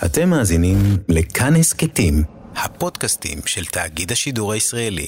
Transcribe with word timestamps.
אתם 0.00 0.28
מאזינים 0.28 0.76
לכאן 1.08 1.56
הסכתים, 1.56 2.22
הפודקאסטים 2.56 3.38
של 3.46 3.64
תאגיד 3.64 4.12
השידור 4.12 4.52
הישראלי. 4.52 5.06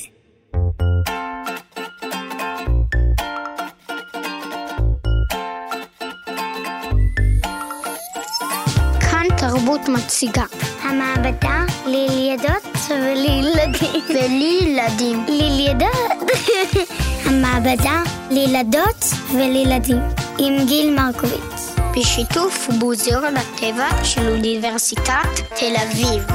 כאן 9.00 9.26
תרבות 9.38 9.80
מציגה. 9.88 10.44
המעבדה 10.82 11.64
לילדות 11.86 12.62
ולילדים. 12.90 14.02
ולילדים. 14.14 15.26
לילדות. 15.28 16.30
המעבדה 17.26 18.02
לילדות 18.30 19.04
ולילדים. 19.34 20.02
עם 20.38 20.66
גיל 20.66 20.94
מרקוביץ. 20.94 21.53
בשיתוף 21.96 22.68
מוזיאון 22.80 23.36
הטבע 23.36 24.04
של 24.04 24.28
אוניברסיטת 24.28 25.28
תל 25.56 25.74
אביב. 25.82 26.26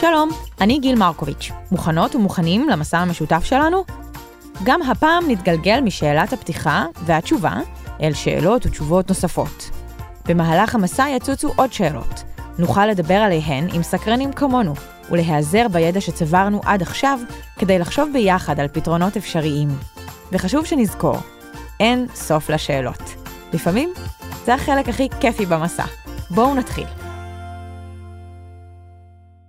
שלום, 0.00 0.30
אני 0.60 0.78
גיל 0.78 0.98
מרקוביץ'. 0.98 1.50
מוכנות 1.72 2.14
ומוכנים 2.14 2.68
למסע 2.68 2.98
המשותף 2.98 3.44
שלנו? 3.44 3.84
גם 4.64 4.82
הפעם 4.82 5.30
נתגלגל 5.30 5.80
משאלת 5.80 6.32
הפתיחה 6.32 6.86
והתשובה 7.04 7.54
אל 8.02 8.12
שאלות 8.12 8.66
ותשובות 8.66 9.08
נוספות. 9.08 9.70
במהלך 10.28 10.74
המסע 10.74 11.06
יצוצו 11.16 11.52
עוד 11.56 11.72
שאלות. 11.72 12.22
נוכל 12.58 12.86
לדבר 12.86 13.14
עליהן 13.14 13.68
עם 13.72 13.82
סקרנים 13.82 14.32
כמונו, 14.32 14.74
ולהיעזר 15.10 15.66
בידע 15.72 16.00
שצברנו 16.00 16.60
עד 16.64 16.82
עכשיו 16.82 17.18
כדי 17.58 17.78
לחשוב 17.78 18.10
ביחד 18.12 18.60
על 18.60 18.68
פתרונות 18.68 19.16
אפשריים. 19.16 19.68
וחשוב 20.32 20.64
שנזכור, 20.64 21.16
אין 21.80 22.06
סוף 22.14 22.50
לשאלות. 22.50 23.02
לפעמים 23.52 23.92
זה 24.44 24.54
החלק 24.54 24.88
הכי 24.88 25.08
כיפי 25.20 25.46
במסע. 25.46 25.84
בואו 26.30 26.54
נתחיל. 26.54 26.86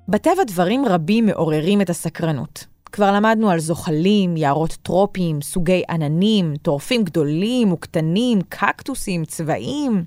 בטבע 0.08 0.44
דברים 0.48 0.86
רבים 0.86 1.26
מעוררים 1.26 1.82
את 1.82 1.90
הסקרנות. 1.90 2.66
כבר 2.92 3.12
למדנו 3.12 3.50
על 3.50 3.60
זוחלים, 3.60 4.38
יערות 4.38 4.78
טרופיים, 4.82 5.42
סוגי 5.42 5.84
עננים, 5.90 6.54
טורפים 6.62 7.04
גדולים 7.04 7.74
וקטנים, 7.74 8.40
קקטוסים, 8.50 9.26
צבעים. 9.26 10.04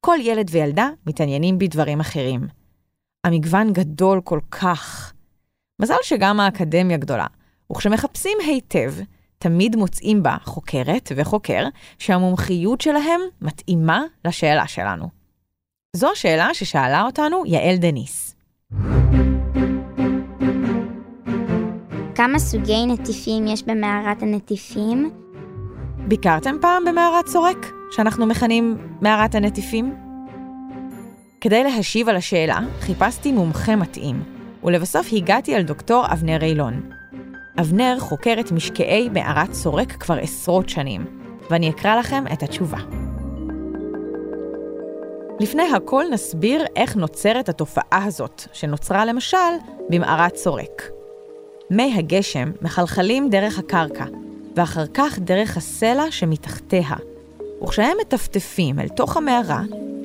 כל 0.00 0.16
ילד 0.20 0.48
וילדה 0.50 0.88
מתעניינים 1.06 1.58
בדברים 1.58 2.00
אחרים. 2.00 2.40
המגוון 3.24 3.72
גדול 3.72 4.20
כל 4.24 4.40
כך. 4.50 5.12
מזל 5.82 5.94
שגם 6.02 6.40
האקדמיה 6.40 6.96
גדולה, 6.96 7.26
וכשמחפשים 7.72 8.38
היטב, 8.46 8.92
תמיד 9.38 9.76
מוצאים 9.76 10.22
בה 10.22 10.36
חוקרת 10.44 11.12
וחוקר 11.16 11.64
שהמומחיות 11.98 12.80
שלהם 12.80 13.20
מתאימה 13.42 14.02
לשאלה 14.24 14.66
שלנו. 14.66 15.08
זו 15.96 16.10
השאלה 16.12 16.54
ששאלה 16.54 17.02
אותנו 17.02 17.42
יעל 17.46 17.76
דניס. 17.76 18.36
כמה 22.14 22.38
סוגי 22.38 22.86
נטיפים 22.86 23.46
יש 23.46 23.62
במערת 23.62 24.22
הנטיפים? 24.22 25.10
ביקרתם 26.08 26.56
פעם 26.60 26.84
במערת 26.84 27.26
סורק, 27.26 27.66
שאנחנו 27.90 28.26
מכנים 28.26 28.76
מערת 29.00 29.34
הנטיפים? 29.34 29.96
כדי 31.40 31.64
להשיב 31.64 32.08
על 32.08 32.16
השאלה, 32.16 32.58
חיפשתי 32.80 33.32
מומחה 33.32 33.76
מתאים, 33.76 34.22
ולבסוף 34.64 35.06
הגעתי 35.12 35.56
אל 35.56 35.62
דוקטור 35.62 36.06
אבנר 36.12 36.42
אילון. 36.42 36.97
אבנר 37.60 37.96
חוקר 37.98 38.34
את 38.40 38.52
משקעי 38.52 39.08
מערת 39.08 39.52
סורק 39.52 39.92
כבר 39.92 40.18
עשרות 40.18 40.68
שנים, 40.68 41.04
ואני 41.50 41.70
אקרא 41.70 41.96
לכם 41.96 42.24
את 42.32 42.42
התשובה. 42.42 42.78
לפני 45.40 45.62
הכל 45.76 46.04
נסביר 46.12 46.64
איך 46.76 46.96
נוצרת 46.96 47.48
התופעה 47.48 48.04
הזאת, 48.04 48.42
שנוצרה 48.52 49.04
למשל 49.04 49.36
במערת 49.90 50.36
סורק. 50.36 50.82
מי 51.70 51.94
הגשם 51.98 52.50
מחלחלים 52.62 53.30
דרך 53.30 53.58
הקרקע, 53.58 54.04
ואחר 54.56 54.84
כך 54.94 55.18
דרך 55.18 55.56
הסלע 55.56 56.10
שמתחתיה. 56.10 56.94
וכשהם 57.62 57.96
מטפטפים 58.00 58.80
אל 58.80 58.88
תוך 58.88 59.16
המערה, 59.16 59.62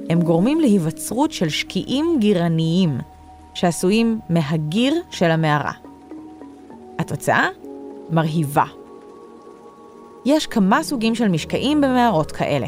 הם 0.09 0.22
גורמים 0.22 0.59
להיווצרות 0.59 1.31
של 1.31 1.50
שקיעים 1.50 2.17
גירניים, 2.19 2.97
שעשויים 3.53 4.19
מהגיר 4.29 5.01
של 5.11 5.31
המערה. 5.31 5.82
התוצאה? 6.99 7.47
מרהיבה. 8.09 8.65
יש 10.25 10.47
כמה 10.47 10.83
סוגים 10.83 11.15
של 11.15 11.27
משקעים 11.27 11.81
במערות 11.81 12.31
כאלה. 12.31 12.67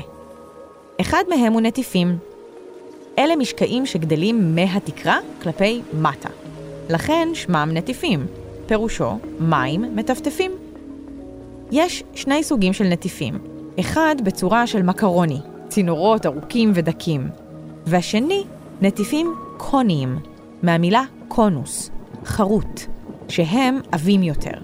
אחד 1.02 1.24
מהם 1.30 1.54
הוא 1.54 1.62
נטיפים. 1.62 2.18
אלה 3.18 3.36
משקעים 3.36 3.86
שגדלים 3.86 4.56
מהתקרה 4.56 5.18
כלפי 5.42 5.82
מטה. 5.94 6.30
לכן 6.90 7.30
שמם 7.34 7.70
נטיפים, 7.74 8.26
פירושו 8.66 9.12
מים 9.40 9.96
מטפטפים. 9.96 10.52
יש 11.72 12.04
שני 12.16 12.44
סוגים 12.44 12.74
של 12.74 12.84
נטיפים, 12.84 13.38
אחד 13.80 14.16
בצורה 14.24 14.68
של 14.68 14.84
מקרוני, 14.84 15.40
צינורות 15.68 16.26
ארוכים 16.26 16.72
ודקים, 16.76 17.28
והשני 17.86 18.44
נטיפים 18.82 19.36
קוניים, 19.58 20.20
מהמילה 20.64 21.04
קונוס, 21.28 21.90
חרוט, 22.26 22.82
שהם 23.30 23.80
עבים 23.92 24.24
יותר. 24.24 24.58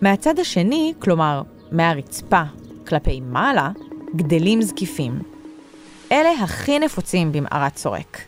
מהצד 0.00 0.38
השני, 0.38 0.92
כלומר 0.98 1.42
מהרצפה 1.72 2.42
כלפי 2.86 3.20
מעלה, 3.20 3.70
גדלים 4.16 4.62
זקיפים. 4.62 5.22
אלה 6.12 6.30
הכי 6.30 6.78
נפוצים 6.78 7.32
במערת 7.32 7.76
סורק. 7.76 8.18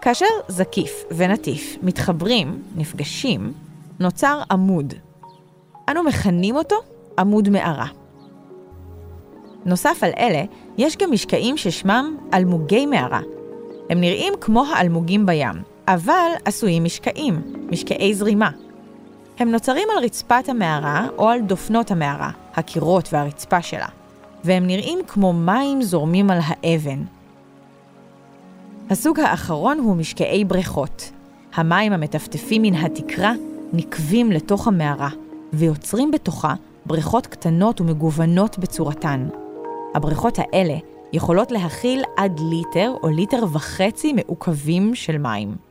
כאשר 0.00 0.26
זקיף 0.48 1.04
ונטיף 1.16 1.76
מתחברים, 1.82 2.62
נפגשים, 2.76 3.52
נוצר 4.00 4.42
עמוד. 4.50 4.94
אנו 5.88 6.02
מכנים 6.02 6.56
אותו 6.56 6.76
עמוד 7.18 7.48
מערה. 7.48 7.86
נוסף 9.64 9.98
על 10.02 10.10
אלה, 10.18 10.42
יש 10.78 10.96
גם 10.96 11.12
משקעים 11.12 11.56
ששמם 11.56 12.16
אלמוגי 12.34 12.86
מערה. 12.86 13.20
הם 13.90 14.00
נראים 14.00 14.34
כמו 14.40 14.64
האלמוגים 14.66 15.26
בים, 15.26 15.62
אבל 15.88 16.30
עשויים 16.44 16.84
משקעים, 16.84 17.42
משקעי 17.70 18.14
זרימה. 18.14 18.50
הם 19.38 19.50
נוצרים 19.50 19.88
על 19.96 20.04
רצפת 20.04 20.48
המערה 20.48 21.06
או 21.18 21.28
על 21.28 21.40
דופנות 21.40 21.90
המערה, 21.90 22.30
הקירות 22.54 23.08
והרצפה 23.12 23.62
שלה, 23.62 23.88
והם 24.44 24.66
נראים 24.66 24.98
כמו 25.06 25.32
מים 25.32 25.82
זורמים 25.82 26.30
על 26.30 26.38
האבן. 26.42 27.02
הסוג 28.90 29.20
האחרון 29.20 29.78
הוא 29.78 29.96
משקעי 29.96 30.44
בריכות. 30.44 31.12
המים 31.54 31.92
המטפטפים 31.92 32.62
מן 32.62 32.74
התקרה 32.74 33.32
נקבים 33.72 34.32
לתוך 34.32 34.68
המערה, 34.68 35.08
ויוצרים 35.52 36.10
בתוכה 36.10 36.54
בריכות 36.86 37.26
קטנות 37.26 37.80
ומגוונות 37.80 38.58
בצורתן. 38.58 39.28
הבריכות 39.94 40.38
האלה 40.38 40.74
יכולות 41.12 41.50
להכיל 41.50 42.02
עד 42.16 42.40
ליטר 42.50 42.92
או 43.02 43.08
ליטר 43.08 43.44
וחצי 43.52 44.12
מעוכבים 44.12 44.94
של 44.94 45.18
מים. 45.18 45.65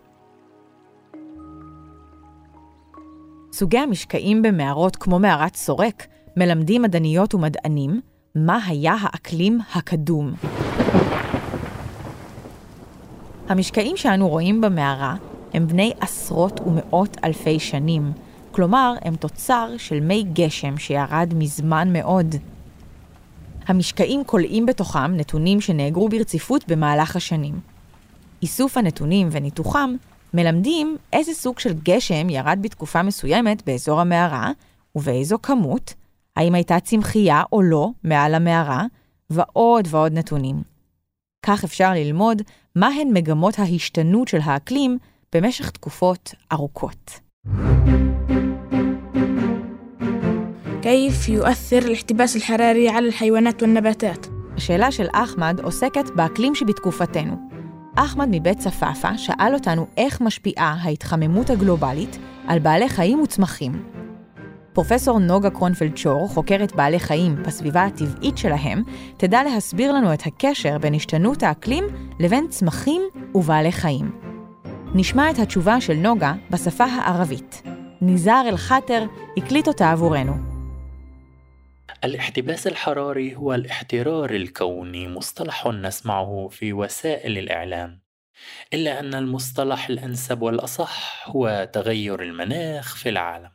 סוגי 3.58 3.78
המשקעים 3.78 4.42
במערות 4.42 4.96
כמו 4.96 5.20
מערת 5.20 5.56
סורק 5.56 6.08
מלמדים 6.38 6.82
מדעניות 6.82 7.34
ומדענים 7.36 8.02
מה 8.36 8.60
היה 8.68 8.96
האקלים 9.02 9.60
הקדום. 9.76 10.34
המשקעים 13.50 13.98
שאנו 13.98 14.30
רואים 14.30 14.62
במערה 14.62 15.16
הם 15.54 15.68
בני 15.68 15.94
עשרות 16.00 16.60
ומאות 16.66 17.18
אלפי 17.24 17.60
שנים, 17.60 18.12
כלומר 18.52 18.94
הם 19.02 19.16
תוצר 19.16 19.70
של 19.78 20.00
מי 20.00 20.24
גשם 20.34 20.78
שירד 20.78 21.34
מזמן 21.36 21.94
מאוד. 21.94 22.36
המשקעים 23.68 24.24
כולאים 24.26 24.66
בתוכם 24.66 25.16
נתונים 25.16 25.62
שנאגרו 25.62 26.10
ברציפות 26.10 26.68
במהלך 26.68 27.16
השנים. 27.16 27.60
איסוף 28.42 28.78
הנתונים 28.78 29.28
וניתוחם 29.32 29.96
מלמדים 30.35 30.97
איזה 31.13 31.35
סוג 31.35 31.59
של 31.59 31.73
גשם 31.83 32.31
ירד 32.31 32.59
בתקופה 32.63 33.03
מסוימת 33.03 33.63
באזור 33.67 34.01
המערה, 34.01 34.51
ובאיזו 34.97 35.39
כמות, 35.43 35.95
האם 36.37 36.55
הייתה 36.55 36.81
צמחייה 36.81 37.43
או 37.53 37.63
לא 37.63 37.91
מעל 38.05 38.35
המערה, 38.35 38.85
ועוד 39.31 39.89
ועוד 39.91 40.13
נתונים. 40.13 40.63
כך 41.47 41.65
אפשר 41.65 41.91
ללמוד 41.93 42.43
מהן 42.77 43.09
מגמות 43.13 43.59
ההשתנות 43.59 44.29
של 44.29 44.39
האקלים 44.45 44.99
במשך 45.33 45.71
תקופות 45.71 46.35
ארוכות. 46.53 47.21
كيف 50.83 51.29
يؤثر 51.29 51.79
الاحتباس 51.79 52.37
الحراري 52.37 52.89
على 52.89 53.07
الحيوانات 53.09 53.63
والنباتات؟ 53.63 54.27
השאלה 54.57 54.93
של 54.93 55.07
אחמד 55.13 55.61
עוסקת 55.63 56.11
באקלים 56.17 56.55
שבתקופתנו. 56.55 57.54
אחמד 57.96 58.28
מבית 58.32 58.60
צפאפא 58.60 59.18
שאל 59.18 59.54
אותנו 59.54 59.88
איך 59.98 60.22
משפיעה 60.22 60.78
ההתחממות 60.82 61.50
הגלובלית 61.50 62.18
על 62.48 62.60
בעלי 62.60 62.90
חיים 62.90 63.22
וצמחים. 63.22 63.84
פרופסור 64.74 65.20
נוגה 65.20 65.50
קרונפלד 65.50 65.98
שור, 65.98 66.28
חוקרת 66.28 66.76
בעלי 66.76 67.00
חיים 67.00 67.36
בסביבה 67.44 67.84
הטבעית 67.86 68.38
שלהם, 68.38 68.84
תדע 69.18 69.44
להסביר 69.44 69.92
לנו 69.92 70.14
את 70.14 70.22
הקשר 70.26 70.78
בין 70.78 70.94
השתנות 70.94 71.44
האקלים 71.44 71.84
לבין 72.20 72.48
צמחים 72.50 73.02
ובעלי 73.36 73.72
חיים. 73.72 74.12
נשמע 74.94 75.32
את 75.32 75.40
התשובה 75.40 75.82
של 75.82 75.94
נוגה 75.94 76.34
בשפה 76.50 76.86
הערבית. 76.86 77.62
ניזאר 78.02 78.44
אל-חאטר 78.48 79.06
הקליט 79.38 79.68
אותה 79.68 79.92
עבורנו. 79.92 80.55
الاحتباس 82.06 82.68
الحراري 82.68 83.36
هو 83.36 83.54
الاحترار 83.54 84.30
الكوني 84.36 85.08
مصطلح 85.08 85.68
نسمعه 85.68 86.48
في 86.48 86.74
وسائل 86.74 87.38
الإعلام 87.38 88.02
إلا 88.74 89.00
أن 89.00 89.14
المصطلح 89.16 89.90
الأنسب 89.90 90.42
والأصح 90.42 91.30
هو 91.30 91.70
تغير 91.74 92.24
المناخ 92.24 92.96
في 92.96 93.10
العالم. 93.10 93.52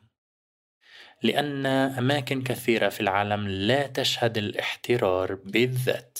لأن 1.23 1.67
أماكن 1.67 2.43
كثيرة 2.43 2.89
في 2.89 3.01
العالم 3.01 3.49
لا 3.49 3.87
تشهد 3.87 4.39
الاحترار 4.39 5.35
بالذات. 5.35 6.19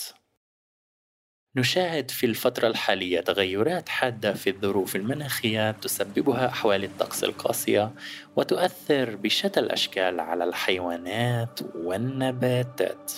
نشاهد 1.55 2.11
في 2.11 2.25
الفترة 2.25 2.67
الحالية 2.67 3.19
تغيرات 3.19 3.89
حادة 3.89 4.33
في 4.33 4.49
الظروف 4.49 4.95
المناخية 4.95 5.71
تسببها 5.71 6.47
أحوال 6.47 6.83
الطقس 6.83 7.23
القاسية 7.23 7.91
وتؤثر 8.35 9.15
بشتى 9.15 9.59
الأشكال 9.59 10.19
على 10.19 10.43
الحيوانات 10.43 11.59
والنباتات. 11.75 13.11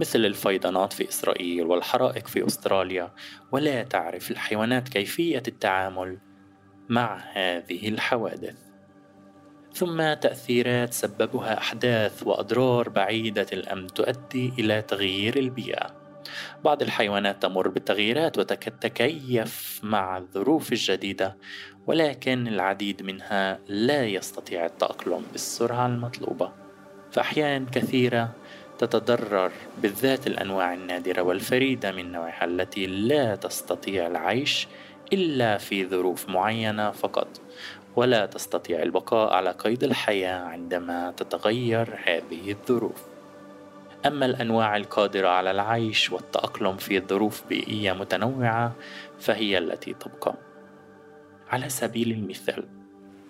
مثل 0.00 0.18
الفيضانات 0.18 0.92
في 0.92 1.08
إسرائيل 1.08 1.66
والحرائق 1.66 2.26
في 2.26 2.46
أستراليا 2.46 3.12
ولا 3.52 3.82
تعرف 3.82 4.30
الحيوانات 4.30 4.88
كيفية 4.88 5.42
التعامل 5.48 6.18
مع 6.88 7.16
هذه 7.32 7.88
الحوادث. 7.88 8.56
ثم 9.74 10.12
تأثيرات 10.14 10.92
سببها 10.92 11.58
أحداث 11.58 12.22
وأضرار 12.26 12.88
بعيدة 12.88 13.46
الأمد 13.52 13.90
تؤدي 13.90 14.52
إلى 14.58 14.82
تغيير 14.82 15.38
البيئة. 15.38 15.99
بعض 16.64 16.82
الحيوانات 16.82 17.42
تمر 17.42 17.68
بالتغييرات 17.68 18.38
وتتكيف 18.38 19.80
مع 19.82 20.18
الظروف 20.18 20.72
الجديدة 20.72 21.36
ولكن 21.86 22.48
العديد 22.48 23.02
منها 23.02 23.58
لا 23.68 24.06
يستطيع 24.06 24.66
التأقلم 24.66 25.22
بالسرعة 25.32 25.86
المطلوبة. 25.86 26.52
فأحيان 27.10 27.66
كثيرة 27.66 28.30
تتضرر 28.78 29.52
بالذات 29.82 30.26
الأنواع 30.26 30.74
النادرة 30.74 31.22
والفريدة 31.22 31.92
من 31.92 32.12
نوعها 32.12 32.44
التي 32.44 32.86
لا 32.86 33.36
تستطيع 33.36 34.06
العيش 34.06 34.68
إلا 35.12 35.58
في 35.58 35.86
ظروف 35.86 36.28
معينة 36.28 36.90
فقط 36.90 37.40
ولا 37.96 38.26
تستطيع 38.26 38.82
البقاء 38.82 39.32
على 39.32 39.50
قيد 39.50 39.84
الحياة 39.84 40.40
عندما 40.40 41.14
تتغير 41.16 41.98
هذه 42.06 42.50
الظروف. 42.50 43.09
أما 44.06 44.26
الأنواع 44.26 44.76
القادرة 44.76 45.28
على 45.28 45.50
العيش 45.50 46.12
والتأقلم 46.12 46.76
في 46.76 47.00
ظروف 47.00 47.42
بيئية 47.48 47.92
متنوعة 47.92 48.72
فهي 49.20 49.58
التي 49.58 49.94
تبقى. 49.94 50.34
على 51.50 51.68
سبيل 51.68 52.10
المثال، 52.10 52.64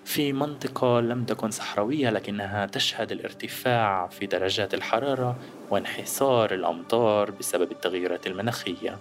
في 0.04 0.32
منطقة 0.32 1.00
لم 1.00 1.24
تكن 1.24 1.50
صحراوية 1.50 2.10
لكنها 2.10 2.66
تشهد 2.66 3.12
الارتفاع 3.12 4.06
في 4.06 4.26
درجات 4.26 4.74
الحرارة 4.74 5.36
وانحسار 5.70 6.54
الأمطار 6.54 7.30
بسبب 7.30 7.72
التغيرات 7.72 8.26
المناخية. 8.26 8.98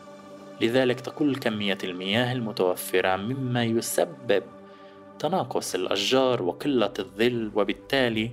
لذلك 0.62 1.00
تقل 1.00 1.36
كمية 1.36 1.78
المياه 1.84 2.34
المتوفرة 2.34 3.16
مما 3.16 3.64
يسبب 3.64 4.44
تناقص 5.20 5.76
الأشجار 5.76 6.44
وقلة 6.44 6.94
الظل 7.00 7.52
وبالتالي 7.56 8.32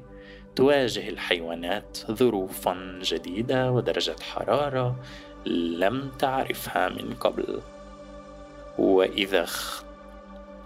تواجه 0.56 1.08
الحيوانات 1.08 1.99
ظروفا 2.11 2.99
جديدة 3.03 3.73
ودرجة 3.73 4.17
حرارة 4.23 4.97
لم 5.47 6.11
تعرفها 6.19 6.88
من 6.88 7.14
قبل. 7.14 7.61
وإذا 8.79 9.47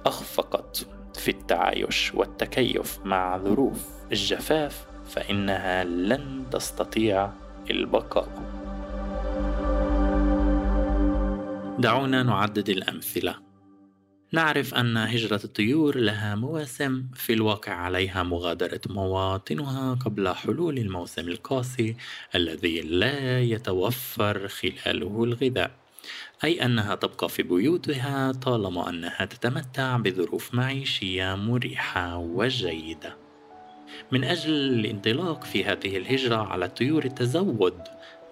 أخفقت 0.06 0.87
في 1.14 1.31
التعايش 1.31 2.14
والتكيف 2.14 2.98
مع 3.04 3.38
ظروف 3.38 3.88
الجفاف 4.12 4.87
فإنها 5.08 5.84
لن 5.84 6.44
تستطيع 6.50 7.31
البقاء. 7.70 8.28
دعونا 11.78 12.22
نعدد 12.22 12.69
الأمثلة. 12.69 13.50
نعرف 14.32 14.75
أن 14.75 14.97
هجرة 14.97 15.41
الطيور 15.44 15.97
لها 15.97 16.35
مواسم 16.35 17.06
في 17.15 17.32
الواقع 17.32 17.73
عليها 17.73 18.23
مغادرة 18.23 18.81
مواطنها 18.88 19.94
قبل 19.94 20.29
حلول 20.29 20.79
الموسم 20.79 21.29
القاسي 21.29 21.97
الذي 22.35 22.81
لا 22.81 23.41
يتوفر 23.41 24.49
خلاله 24.49 25.25
الغذاء. 25.25 25.71
أي 26.44 26.65
أنها 26.65 26.94
تبقى 26.94 27.29
في 27.29 27.43
بيوتها 27.43 28.32
طالما 28.32 28.88
أنها 28.88 29.25
تتمتع 29.25 29.97
بظروف 29.97 30.55
معيشية 30.55 31.35
مريحة 31.35 32.17
وجيدة. 32.17 33.17
من 34.12 34.25
أجل 34.25 34.53
الانطلاق 34.53 35.44
في 35.44 35.65
هذه 35.65 35.97
الهجرة 35.97 36.37
على 36.37 36.65
الطيور 36.65 37.05
التزود 37.05 37.79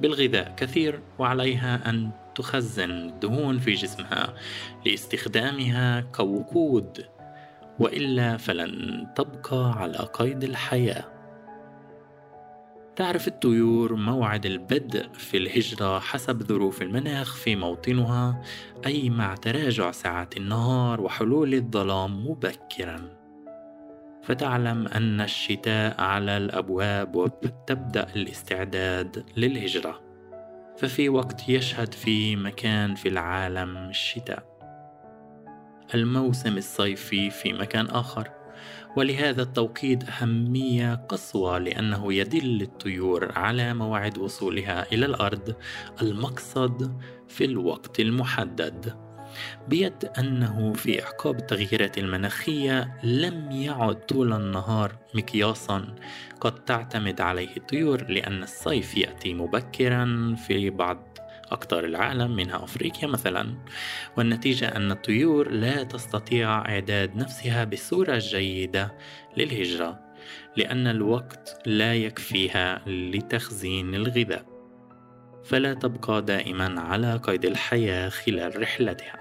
بالغذاء 0.00 0.54
كثير 0.56 1.00
وعليها 1.18 1.90
أن 1.90 2.10
تخزن 2.38 2.90
الدهون 2.90 3.58
في 3.58 3.72
جسمها 3.72 4.34
لاستخدامها 4.86 6.00
كوقود 6.00 7.04
وإلا 7.78 8.36
فلن 8.36 9.06
تبقى 9.16 9.72
على 9.72 9.98
قيد 9.98 10.44
الحياة. 10.44 11.04
تعرف 12.96 13.28
الطيور 13.28 13.94
موعد 13.94 14.46
البدء 14.46 15.08
في 15.12 15.36
الهجرة 15.36 15.98
حسب 15.98 16.42
ظروف 16.42 16.82
المناخ 16.82 17.36
في 17.36 17.56
موطنها 17.56 18.42
أي 18.86 19.10
مع 19.10 19.34
تراجع 19.34 19.90
ساعات 19.90 20.36
النهار 20.36 21.00
وحلول 21.00 21.54
الظلام 21.54 22.26
مبكرا. 22.26 23.18
فتعلم 24.22 24.86
أن 24.86 25.20
الشتاء 25.20 26.00
على 26.00 26.36
الأبواب 26.36 27.16
وتبدأ 27.16 28.06
الاستعداد 28.16 29.24
للهجرة. 29.36 30.07
ففي 30.78 31.08
وقت 31.08 31.48
يشهد 31.48 31.94
فيه 31.94 32.36
مكان 32.36 32.94
في 32.94 33.08
العالم 33.08 33.76
الشتاء. 33.76 34.58
الموسم 35.94 36.56
الصيفي 36.56 37.30
في 37.30 37.52
مكان 37.52 37.86
آخر. 37.86 38.30
ولهذا 38.96 39.42
التوقيت 39.42 40.08
أهمية 40.08 40.94
قصوى 40.94 41.58
لأنه 41.58 42.12
يدل 42.12 42.62
الطيور 42.62 43.32
على 43.38 43.74
موعد 43.74 44.18
وصولها 44.18 44.92
إلى 44.92 45.06
الأرض 45.06 45.54
المقصد 46.02 47.00
في 47.28 47.44
الوقت 47.44 48.00
المحدد. 48.00 49.07
بيد 49.68 50.10
أنه 50.18 50.72
في 50.72 51.02
إعقاب 51.02 51.38
التغييرات 51.38 51.98
المناخية 51.98 52.98
لم 53.02 53.52
يعد 53.52 54.06
طول 54.06 54.32
النهار 54.32 54.92
مقياسا. 55.14 55.94
قد 56.40 56.64
تعتمد 56.64 57.20
عليه 57.20 57.56
الطيور 57.56 58.04
لأن 58.10 58.42
الصيف 58.42 58.96
يأتي 58.96 59.34
مبكرا 59.34 60.36
في 60.46 60.70
بعض 60.70 61.18
أقطار 61.52 61.84
العالم 61.84 62.36
منها 62.36 62.64
أفريقيا 62.64 63.08
مثلا. 63.08 63.54
والنتيجة 64.16 64.76
أن 64.76 64.90
الطيور 64.90 65.50
لا 65.50 65.82
تستطيع 65.82 66.58
إعداد 66.58 67.16
نفسها 67.16 67.64
بصورة 67.64 68.18
جيدة 68.18 68.94
للهجرة 69.36 70.00
لأن 70.56 70.86
الوقت 70.86 71.62
لا 71.66 71.94
يكفيها 71.94 72.82
لتخزين 72.86 73.94
الغذاء. 73.94 74.58
فلا 75.44 75.74
تبقى 75.74 76.22
دائما 76.22 76.80
على 76.80 77.16
قيد 77.16 77.44
الحياة 77.44 78.08
خلال 78.08 78.62
رحلتها. 78.62 79.17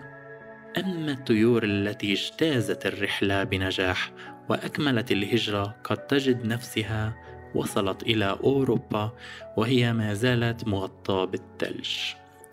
أما 0.77 1.11
الطيور 1.11 1.63
التي 1.63 2.13
اجتازت 2.13 2.85
الرحلة 2.85 3.43
بنجاح 3.43 4.13
وأكملت 4.49 5.11
الهجرة 5.11 5.75
قد 5.83 6.07
تجد 6.07 6.45
نفسها 6.45 7.15
وصلت 7.55 8.03
إلى 8.03 8.25
أوروبا 8.25 9.17
وهي 9.57 9.93
ما 9.93 10.13
زالت 10.13 10.67
مغطاة 10.67 11.25
بالثلج. 11.25 11.89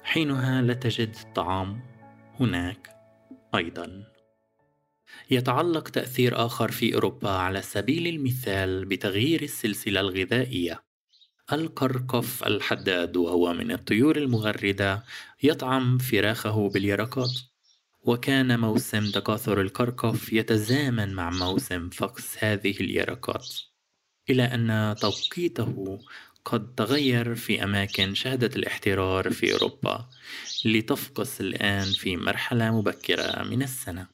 حينها 0.02 0.62
لا 0.62 0.74
تجد 0.74 1.16
الطعام 1.26 1.80
هناك 2.40 2.90
أيضا. 3.54 4.04
يتعلق 5.30 5.88
تأثير 5.88 6.46
آخر 6.46 6.70
في 6.70 6.94
أوروبا 6.94 7.30
على 7.30 7.62
سبيل 7.62 8.06
المثال 8.06 8.84
بتغيير 8.84 9.42
السلسلة 9.42 10.00
الغذائية. 10.00 10.84
القرقف 11.52 12.46
الحداد 12.46 13.16
وهو 13.16 13.52
من 13.52 13.72
الطيور 13.72 14.16
المغردة 14.16 15.04
يطعم 15.42 15.98
فراخه 15.98 16.68
باليرقات. 16.68 17.53
وكان 18.06 18.60
موسم 18.60 19.10
تكاثر 19.10 19.60
القرقف 19.60 20.32
يتزامن 20.32 21.14
مع 21.14 21.30
موسم 21.30 21.90
فقس 21.90 22.44
هذه 22.44 22.76
اليرقات 22.80 23.48
إلى 24.30 24.42
أن 24.42 24.96
توقيته 25.00 25.98
قد 26.44 26.74
تغير 26.74 27.34
في 27.34 27.64
أماكن 27.64 28.14
شهدت 28.14 28.56
الاحترار 28.56 29.30
في 29.30 29.52
أوروبا 29.52 30.08
لتفقس 30.64 31.40
الآن 31.40 31.84
في 31.84 32.16
مرحلة 32.16 32.78
مبكرة 32.78 33.42
من 33.42 33.62
السنة. 33.62 34.06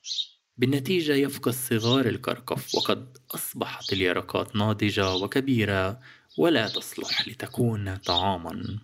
بالنتيجة 0.57 1.13
يفقد 1.13 1.53
صغار 1.53 2.07
الكركف 2.07 2.75
وقد 2.75 3.19
أصبحت 3.35 3.93
اليرقات 3.93 4.57
ناضجة 4.57 5.15
وكبيرة 5.15 6.01
ولا 6.39 6.69
تصلح 6.69 7.29
لتكون 7.29 7.97
طعاما. 7.97 8.79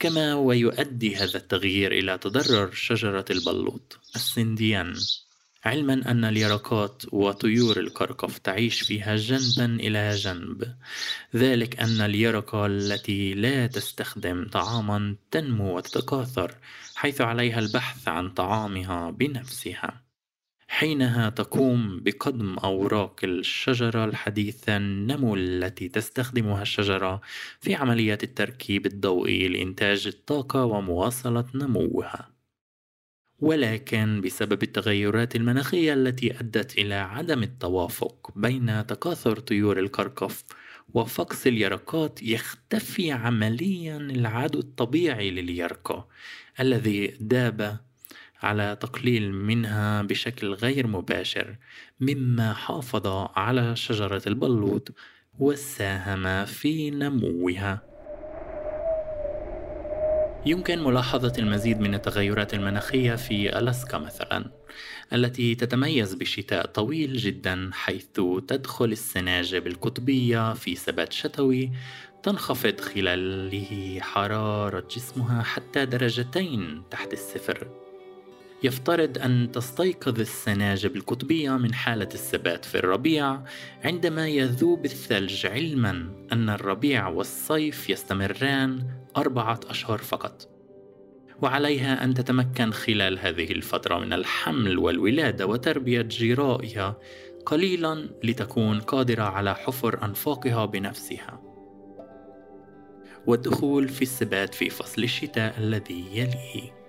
كما 0.00 0.34
ويؤدي 0.34 1.16
هذا 1.16 1.36
التغيير 1.36 1.92
إلى 1.92 2.18
تضرر 2.18 2.72
شجرة 2.72 3.24
البلوط 3.30 3.98
السنديان. 4.16 4.94
علما 5.64 6.10
أن 6.10 6.24
اليرقات 6.24 7.02
وطيور 7.12 7.80
الكركف 7.80 8.38
تعيش 8.38 8.80
فيها 8.80 9.16
جنبا 9.16 9.64
إلى 9.64 10.10
جنب. 10.10 10.76
ذلك 11.36 11.80
أن 11.80 12.00
اليرقة 12.00 12.66
التي 12.66 13.34
لا 13.34 13.66
تستخدم 13.66 14.48
طعاما 14.52 15.16
تنمو 15.30 15.76
وتتكاثر 15.76 16.54
حيث 16.94 17.20
عليها 17.20 17.58
البحث 17.58 18.08
عن 18.08 18.30
طعامها 18.30 19.10
بنفسها. 19.10 20.09
حينها 20.70 21.30
تقوم 21.30 22.00
بقدم 22.00 22.58
أوراق 22.58 23.20
الشجرة 23.24 24.04
الحديثة 24.04 24.76
النمو 24.76 25.34
التي 25.34 25.88
تستخدمها 25.88 26.62
الشجرة 26.62 27.20
في 27.60 27.74
عملية 27.74 28.18
التركيب 28.22 28.86
الضوئي 28.86 29.48
لإنتاج 29.48 30.06
الطاقة 30.06 30.64
ومواصلة 30.64 31.44
نموها. 31.54 32.30
ولكن 33.38 34.20
بسبب 34.20 34.62
التغيرات 34.62 35.36
المناخية 35.36 35.92
التي 35.92 36.40
أدت 36.40 36.78
إلى 36.78 36.94
عدم 36.94 37.42
التوافق 37.42 38.32
بين 38.36 38.86
تكاثر 38.86 39.38
طيور 39.38 39.78
الكركف 39.78 40.44
وفقس 40.94 41.46
اليرقات 41.46 42.22
يختفي 42.22 43.12
عمليا 43.12 43.96
العدو 43.96 44.58
الطبيعي 44.58 45.30
لليرقة 45.30 46.08
الذي 46.60 47.06
داب 47.20 47.89
على 48.42 48.76
تقليل 48.80 49.32
منها 49.32 50.02
بشكل 50.02 50.52
غير 50.54 50.86
مباشر 50.86 51.56
مما 52.00 52.52
حافظ 52.52 53.06
على 53.36 53.76
شجرة 53.76 54.22
البلوط 54.26 54.92
وساهم 55.38 56.44
في 56.44 56.90
نموها. 56.90 57.90
يمكن 60.46 60.84
ملاحظة 60.84 61.32
المزيد 61.38 61.80
من 61.80 61.94
التغيرات 61.94 62.54
المناخية 62.54 63.14
في 63.14 63.58
ألاسكا 63.58 63.98
مثلا 63.98 64.50
التي 65.12 65.54
تتميز 65.54 66.14
بشتاء 66.14 66.66
طويل 66.66 67.16
جدا 67.16 67.70
حيث 67.72 68.20
تدخل 68.48 68.84
السناجب 68.84 69.66
القطبية 69.66 70.54
في 70.54 70.74
سبات 70.74 71.12
شتوي 71.12 71.70
تنخفض 72.22 72.80
خلاله 72.80 73.98
حرارة 74.00 74.86
جسمها 74.90 75.42
حتى 75.42 75.86
درجتين 75.86 76.82
تحت 76.90 77.12
الصفر. 77.12 77.89
يفترض 78.62 79.18
أن 79.18 79.52
تستيقظ 79.52 80.20
السناجب 80.20 80.96
القطبية 80.96 81.50
من 81.50 81.74
حالة 81.74 82.08
الثبات 82.14 82.64
في 82.64 82.74
الربيع 82.74 83.40
عندما 83.84 84.28
يذوب 84.28 84.84
الثلج 84.84 85.46
علما 85.46 85.90
أن 86.32 86.50
الربيع 86.50 87.08
والصيف 87.08 87.90
يستمران 87.90 88.86
أربعة 89.16 89.60
أشهر 89.68 89.98
فقط. 89.98 90.48
وعليها 91.42 92.04
أن 92.04 92.14
تتمكن 92.14 92.72
خلال 92.72 93.18
هذه 93.18 93.52
الفترة 93.52 93.98
من 93.98 94.12
الحمل 94.12 94.78
والولادة 94.78 95.46
وتربية 95.46 96.02
جرائها 96.02 96.98
قليلا 97.46 98.08
لتكون 98.24 98.80
قادرة 98.80 99.22
على 99.22 99.54
حفر 99.54 100.04
أنفاقها 100.04 100.64
بنفسها. 100.66 101.40
والدخول 103.26 103.88
في 103.88 104.02
الثبات 104.02 104.54
في 104.54 104.70
فصل 104.70 105.02
الشتاء 105.02 105.58
الذي 105.58 106.04
يليه. 106.12 106.79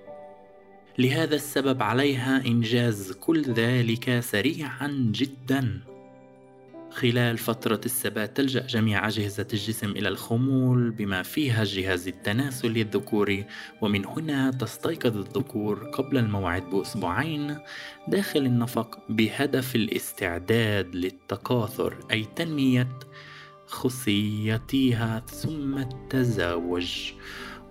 لهذا 1.02 1.36
السبب 1.36 1.84
عليها 1.84 2.46
إنجاز 2.46 3.12
كل 3.12 3.42
ذلك 3.42 4.20
سريعا 4.20 5.12
جدا. 5.16 5.80
خلال 6.92 7.38
فترة 7.38 7.82
الثبات 7.86 8.38
تلجأ 8.38 8.68
جميع 8.68 9.08
أجهزة 9.08 9.48
الجسم 9.54 9.92
إلى 9.92 10.08
الخمول 10.08 10.92
بما 10.92 11.24
فيها 11.24 11.62
الجهاز 11.62 12.08
التناسلي 12.08 12.82
الذكوري 12.82 13.46
ومن 13.82 14.06
هنا 14.06 14.52
تستيقظ 14.52 15.18
الذكور 15.18 15.92
قبل 15.94 16.18
الموعد 16.18 16.70
بأسبوعين 16.70 17.58
داخل 18.08 18.46
النفق 18.46 19.00
بهدف 19.10 19.76
الاستعداد 19.76 20.96
للتكاثر 20.96 21.98
أي 22.12 22.28
تنمية 22.36 23.00
خصيتها 23.66 25.20
ثم 25.20 25.78
التزاوج. 25.78 27.12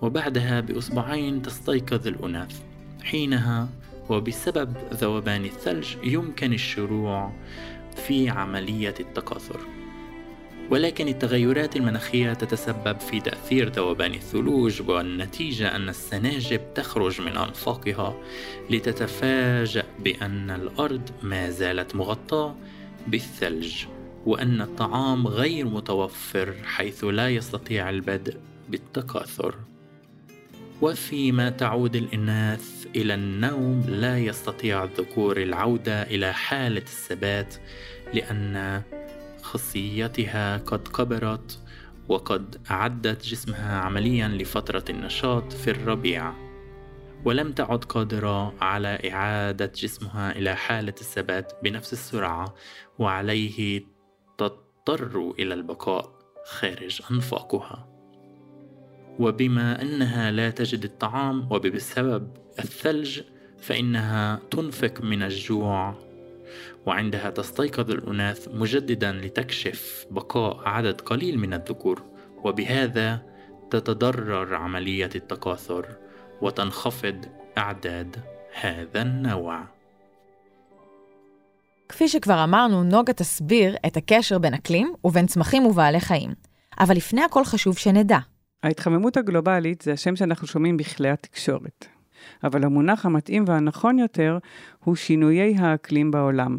وبعدها 0.03 0.61
بأسبوعين 0.61 1.43
تستيقظ 1.43 2.07
الأناث. 2.07 2.70
حينها 3.04 3.69
وبسبب 4.09 4.76
ذوبان 4.92 5.45
الثلج 5.45 5.95
يمكن 6.04 6.52
الشروع 6.52 7.33
في 7.97 8.28
عملية 8.28 8.95
التكاثر. 9.00 9.61
ولكن 10.71 11.09
التغيرات 11.09 11.76
المناخية 11.76 12.33
تتسبب 12.33 13.00
في 13.00 13.21
تأثير 13.21 13.69
ذوبان 13.69 14.14
الثلوج 14.14 14.83
والنتيجة 14.90 15.76
أن 15.76 15.88
السناجب 15.88 16.61
تخرج 16.75 17.21
من 17.21 17.37
أنفاقها 17.37 18.14
لتتفاجأ 18.71 19.85
بأن 19.99 20.50
الأرض 20.50 21.11
ما 21.23 21.50
زالت 21.50 21.97
مغطاة 21.97 22.54
بالثلج 23.07 23.85
وأن 24.26 24.61
الطعام 24.61 25.26
غير 25.26 25.66
متوفر 25.66 26.54
حيث 26.64 27.04
لا 27.04 27.28
يستطيع 27.28 27.90
البدء 27.90 28.37
بالتكاثر. 28.69 29.54
وفيما 30.83 31.50
تعود 31.50 31.97
الإناث 31.97 32.80
إلى 32.97 33.14
النوم 33.14 33.80
لا 33.88 34.18
يستطيع 34.18 34.85
الذكور 34.85 35.37
العودة 35.37 36.02
إلى 36.02 36.32
حالة 36.32 36.82
الثبات 36.82 37.54
لأن 38.14 38.82
خصيتها 39.42 40.56
قد 40.56 40.88
كبرت 40.88 41.59
وقد 42.09 42.61
أعدت 42.70 43.25
جسمها 43.25 43.80
عمليا 43.80 44.28
لفترة 44.28 44.85
النشاط 44.90 45.52
في 45.52 45.70
الربيع. 45.70 46.32
ولم 47.25 47.52
تعد 47.52 47.85
قادرة 47.85 48.54
على 48.64 49.11
إعادة 49.12 49.73
جسمها 49.75 50.32
إلى 50.32 50.56
حالة 50.56 50.94
الثبات 51.00 51.52
بنفس 51.62 51.92
السرعة 51.92 52.54
وعليه 52.99 53.85
تضطر 54.38 55.35
إلى 55.38 55.54
البقاء 55.54 56.18
خارج 56.47 57.02
أنفاقها. 57.11 58.00
وبما 59.20 59.82
أنها 59.82 60.32
لا 60.32 60.50
تجد 60.50 60.84
الطعام 60.84 61.48
وبسبب 61.51 62.27
الثلج 62.60 63.22
فإنها 63.58 64.39
تنفق 64.51 65.01
من 65.01 65.24
الجوع 65.24 65.96
وعندها 66.86 67.30
تستيقظ 67.30 67.92
الأناث 67.92 68.48
مجددا 68.54 69.12
لتكشف 69.12 70.06
بقاء 70.12 70.60
عدد 70.65 71.01
قليل 71.01 71.39
من 71.39 71.54
الذكور 71.54 72.04
وبهذا 72.44 73.22
تتضرر 73.72 74.56
عملية 74.56 75.10
التكاثر 75.15 75.86
وتنخفض 76.42 77.25
أعداد 77.58 78.18
هذا 78.62 79.01
النوع. 79.01 79.63
כפי 81.89 82.08
שכבר 82.08 82.44
אמרנו, 82.44 82.84
נוגה 82.84 83.13
תסביר 83.13 83.75
את 83.86 83.98
הקשר 83.98 84.38
בין 84.38 84.54
אקלים 84.54 84.94
ובין 85.04 85.27
צמחים 85.27 85.65
ובעלי 85.65 86.00
חיים. 86.00 86.34
אבל 86.80 86.96
לפני 86.96 87.24
הכל 87.24 87.46
חשוב 87.46 87.77
שנדע, 87.77 88.18
ההתחממות 88.62 89.17
הגלובלית 89.17 89.83
זה 89.83 89.93
השם 89.93 90.17
שאנחנו 90.17 90.47
שומעים 90.47 90.76
בכלי 90.76 91.11
התקשורת. 91.11 91.87
אבל 92.45 92.64
המונח 92.64 93.07
המתאים 93.07 93.45
והנכון 93.47 93.99
יותר 93.99 94.38
הוא 94.85 94.97
שינויי 94.97 95.55
האקלים 95.59 96.11
בעולם, 96.11 96.59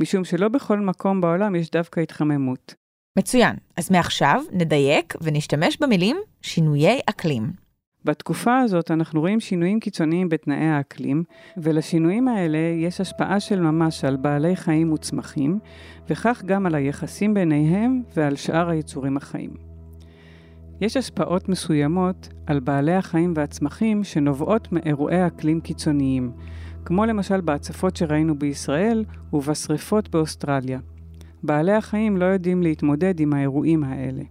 משום 0.00 0.24
שלא 0.24 0.48
בכל 0.48 0.80
מקום 0.80 1.20
בעולם 1.20 1.54
יש 1.54 1.70
דווקא 1.70 2.00
התחממות. 2.00 2.74
מצוין. 3.18 3.56
אז 3.76 3.90
מעכשיו 3.90 4.42
נדייק 4.52 5.14
ונשתמש 5.20 5.76
במילים 5.80 6.16
שינויי 6.42 7.00
אקלים. 7.10 7.64
בתקופה 8.04 8.58
הזאת 8.58 8.90
אנחנו 8.90 9.20
רואים 9.20 9.40
שינויים 9.40 9.80
קיצוניים 9.80 10.28
בתנאי 10.28 10.66
האקלים, 10.66 11.24
ולשינויים 11.56 12.28
האלה 12.28 12.58
יש 12.58 13.00
השפעה 13.00 13.40
של 13.40 13.60
ממש 13.60 14.04
על 14.04 14.16
בעלי 14.16 14.56
חיים 14.56 14.92
וצמחים, 14.92 15.58
וכך 16.10 16.42
גם 16.46 16.66
על 16.66 16.74
היחסים 16.74 17.34
ביניהם 17.34 18.02
ועל 18.16 18.36
שאר 18.36 18.68
היצורים 18.68 19.16
החיים. 19.16 19.73
יש 20.84 20.96
השפעות 20.96 21.48
מסוימות 21.48 22.28
על 22.46 22.60
בעלי 22.60 22.94
החיים 22.94 23.32
והצמחים 23.36 24.04
שנובעות 24.04 24.72
מאירועי 24.72 25.26
אקלים 25.26 25.60
קיצוניים, 25.60 26.32
כמו 26.84 27.04
למשל 27.04 27.40
בהצפות 27.40 27.96
שראינו 27.96 28.38
בישראל 28.38 29.04
ובשריפות 29.32 30.08
באוסטרליה. 30.08 30.78
בעלי 31.42 31.72
החיים 31.72 32.16
לא 32.16 32.24
יודעים 32.24 32.62
להתמודד 32.62 33.20
עם 33.20 33.32
האירועים 33.32 33.84
האלה. 33.84 34.22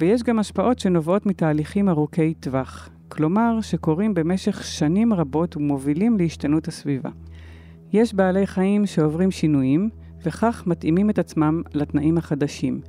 ויש 0.00 0.22
גם 0.22 0.38
השפעות 0.38 0.78
שנובעות 0.78 1.26
מתהליכים 1.26 1.88
ארוכי 1.88 2.34
טווח, 2.34 2.88
כלומר 3.08 3.60
שקורים 3.60 4.14
במשך 4.14 4.64
שנים 4.64 5.12
רבות 5.12 5.56
ומובילים 5.56 6.18
להשתנות 6.18 6.68
הסביבה. 6.68 7.10
יש 7.92 8.14
בעלי 8.14 8.46
חיים 8.46 8.86
שעוברים 8.86 9.30
שינויים, 9.30 9.90
וכך 10.24 10.62
מתאימים 10.66 11.10
את 11.10 11.18
עצמם 11.18 11.62
לתנאים 11.74 12.18
החדשים, 12.18 12.80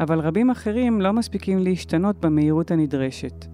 אבל 0.00 0.20
רבים 0.20 0.50
אחרים 0.50 1.00
לא 1.00 1.12
מספיקים 1.12 1.58
להשתנות 1.58 2.20
במהירות 2.20 2.70
הנדרשת. 2.70 3.46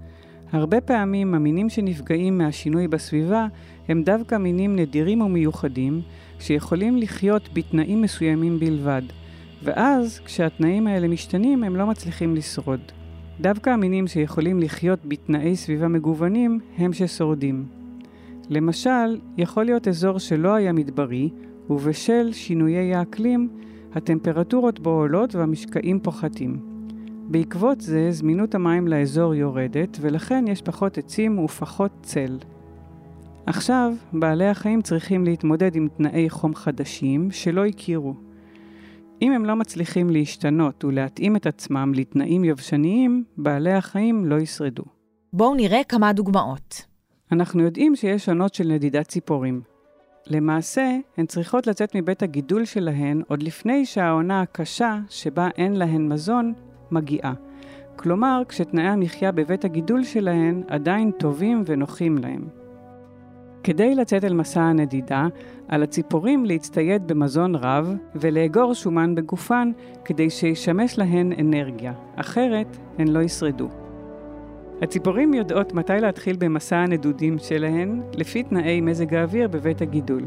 הרבה 0.53 0.81
פעמים 0.81 1.35
המינים 1.35 1.69
שנפגעים 1.69 2.39
מהשינוי 2.39 2.89
בסביבה 2.89 3.47
הם 3.89 4.03
דווקא 4.03 4.35
מינים 4.35 4.77
נדירים 4.77 5.21
ומיוחדים, 5.21 6.01
שיכולים 6.39 6.97
לחיות 6.97 7.49
בתנאים 7.53 8.03
מסוימים 8.03 8.61
בלבד, 8.61 9.03
ואז 9.63 10.21
כשהתנאים 10.25 10.87
האלה 10.87 11.09
משתנים 11.09 11.65
הם 11.65 11.77
לא 11.77 11.87
מצליחים 11.87 12.35
לשרוד. 12.35 12.81
דווקא 13.41 13.71
המינים 13.71 14.07
שיכולים 14.07 14.61
לחיות 14.61 14.99
בתנאי 15.05 15.57
סביבה 15.57 15.89
מגוונים 15.89 16.61
הם 16.79 16.93
ששורדים. 16.93 17.65
למשל, 18.51 19.21
יכול 19.39 19.65
להיות 19.65 19.89
אזור 19.89 20.19
שלא 20.19 20.55
היה 20.55 20.73
מדברי, 20.73 21.31
ובשל 21.71 22.33
שינויי 22.33 22.95
האקלים, 22.95 23.49
הטמפרטורות 23.97 24.81
בו 24.81 24.91
עולות 24.91 25.35
והמשקעים 25.35 26.01
פוחתים. 26.01 26.61
בעקבות 27.29 27.81
זה, 27.81 28.09
זמינות 28.11 28.55
המים 28.55 28.89
לאזור 28.89 29.35
יורדת, 29.35 29.99
ולכן 30.01 30.45
יש 30.49 30.63
פחות 30.63 30.99
עצים 30.99 31.39
ופחות 31.39 31.93
צל. 32.03 32.39
עכשיו, 33.47 33.93
בעלי 34.13 34.47
החיים 34.47 34.83
צריכים 34.83 35.25
להתמודד 35.25 35.77
עם 35.77 35.89
תנאי 35.97 36.31
חום 36.31 36.55
חדשים 36.55 37.31
שלא 37.31 37.67
הכירו. 37.67 38.15
אם 39.23 39.33
הם 39.33 39.45
לא 39.45 39.57
מצליחים 39.57 40.11
להשתנות 40.11 40.85
ולהתאים 40.85 41.37
את 41.37 41.47
עצמם 41.47 41.93
לתנאים 41.95 42.45
יבשניים, 42.45 43.25
בעלי 43.37 43.73
החיים 43.73 44.25
לא 44.25 44.37
ישרדו. 44.37 44.85
בואו 45.33 45.55
נראה 45.55 45.85
כמה 45.89 46.13
דוגמאות. 46.13 46.87
אנחנו 47.33 47.63
יודעים 47.63 47.97
שיש 47.97 48.29
עונות 48.29 48.55
של 48.55 48.69
נדידת 48.69 49.09
ציפורים. 49.09 49.76
למעשה, 50.31 50.97
הן 51.17 51.27
צריכות 51.27 51.67
לצאת 51.67 51.97
מבית 51.97 52.23
הגידול 52.23 52.65
שלהן 52.65 53.23
עוד 53.29 53.43
לפני 53.43 53.87
שהעונה 53.87 54.41
הקשה, 54.41 54.99
שבה 55.09 55.49
אין 55.57 55.77
להן 55.77 56.09
מזון, 56.09 56.53
מגיעה. 56.91 57.33
כלומר, 57.97 58.43
כשתנאי 58.49 58.87
המחיה 58.89 59.33
בבית 59.33 59.65
הגידול 59.65 60.05
שלהן 60.05 60.63
עדיין 60.69 61.11
טובים 61.11 61.63
ונוחים 61.67 62.19
להם. 62.19 62.49
כדי 63.65 63.95
לצאת 63.95 64.25
אל 64.25 64.35
מסע 64.35 64.63
הנדידה, 64.63 65.27
על 65.69 65.83
הציפורים 65.83 66.45
להצטייד 66.45 67.09
במזון 67.09 67.55
רב 67.55 67.95
ולאגור 68.15 68.75
שומן 68.75 69.15
בגופן 69.15 69.71
כדי 70.05 70.31
שישמש 70.31 70.99
להן 70.99 71.33
אנרגיה, 71.41 71.93
אחרת 72.17 72.77
הן 72.99 73.09
לא 73.09 73.23
ישרדו. 73.23 73.86
הציפורים 74.83 75.35
יודעות 75.35 75.73
מתי 75.73 75.93
להתחיל 76.01 76.37
במסע 76.37 76.77
הנדודים 76.77 77.39
שלהן 77.39 78.03
לפי 78.15 78.43
תנאי 78.43 78.81
מזג 78.81 79.15
האוויר 79.15 79.49
בבית 79.49 79.83
הגידול. 79.83 80.23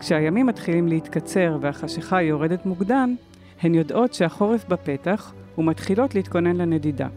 כשהימים 0.00 0.46
מתחילים 0.46 0.88
להתקצר 0.88 1.58
והחשיכה 1.60 2.22
יורדת 2.22 2.66
מוקדם, 2.66 3.16
הן 3.62 3.74
יודעות 3.74 4.14
שהחורף 4.14 4.64
בפתח 4.68 5.34
ומתחילות 5.58 6.14
להתכונן 6.14 6.56
לנדידה. 6.56 7.08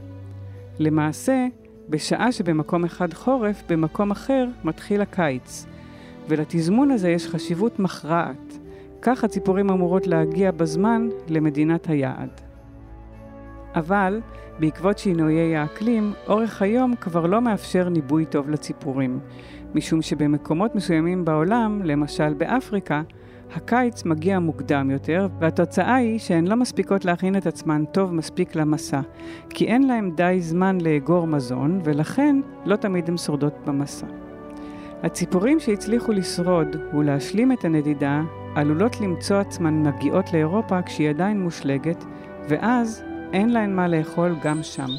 למעשה, 0.79 1.47
בשעה 1.89 2.31
שבמקום 2.31 2.85
אחד 2.85 3.13
חורף, 3.13 3.63
במקום 3.69 4.11
אחר 4.11 4.45
מתחיל 4.63 5.01
הקיץ. 5.01 5.65
ולתזמון 6.29 6.91
הזה 6.91 7.09
יש 7.09 7.27
חשיבות 7.27 7.79
מכרעת. 7.79 8.57
כך 9.01 9.23
הציפורים 9.23 9.69
אמורות 9.69 10.07
להגיע 10.07 10.51
בזמן 10.51 11.09
למדינת 11.29 11.89
היעד. 11.89 12.46
אבל, 13.77 14.21
בעקבות 14.59 14.97
שינויי 14.97 15.55
האקלים, 15.55 16.13
אורך 16.27 16.61
היום 16.61 16.95
כבר 16.95 17.25
לא 17.25 17.41
מאפשר 17.41 17.89
ניבוי 17.89 18.25
טוב 18.25 18.49
לציפורים, 18.49 19.19
משום 19.75 20.01
שבמקומות 20.01 20.75
מסוימים 20.75 21.25
בעולם, 21.25 21.81
למשל 21.83 22.33
באפריקה, 22.33 23.01
הקיץ 23.55 24.05
מגיע 24.05 24.39
מוקדם 24.39 24.91
יותר, 24.91 25.27
והתוצאה 25.39 25.95
היא 25.95 26.19
שהן 26.19 26.47
לא 26.47 26.55
מספיקות 26.55 27.05
להכין 27.05 27.37
את 27.37 27.47
עצמן 27.47 27.83
טוב 27.91 28.13
מספיק 28.13 28.55
למסע, 28.55 29.01
כי 29.49 29.65
אין 29.65 29.87
להן 29.87 30.11
די 30.15 30.37
זמן 30.39 30.81
לאגור 30.81 31.27
מזון, 31.27 31.81
ולכן 31.83 32.35
לא 32.65 32.75
תמיד 32.75 33.09
הן 33.09 33.17
שורדות 33.17 33.53
במסע. 33.65 34.07
הציפורים 35.03 35.59
שהצליחו 35.59 36.11
לשרוד 36.11 36.75
ולהשלים 36.93 37.51
את 37.51 37.65
הנדידה 37.65 38.21
עלולות 38.55 39.01
למצוא 39.01 39.37
עצמן 39.37 39.83
מגיעות 39.83 40.33
לאירופה 40.33 40.81
כשהיא 40.81 41.09
עדיין 41.09 41.41
מושלגת, 41.41 42.05
ואז 42.49 43.03
אין 43.33 43.49
להן 43.49 43.75
מה 43.75 43.87
לאכול 43.87 44.35
גם 44.43 44.63
שם. 44.63 44.89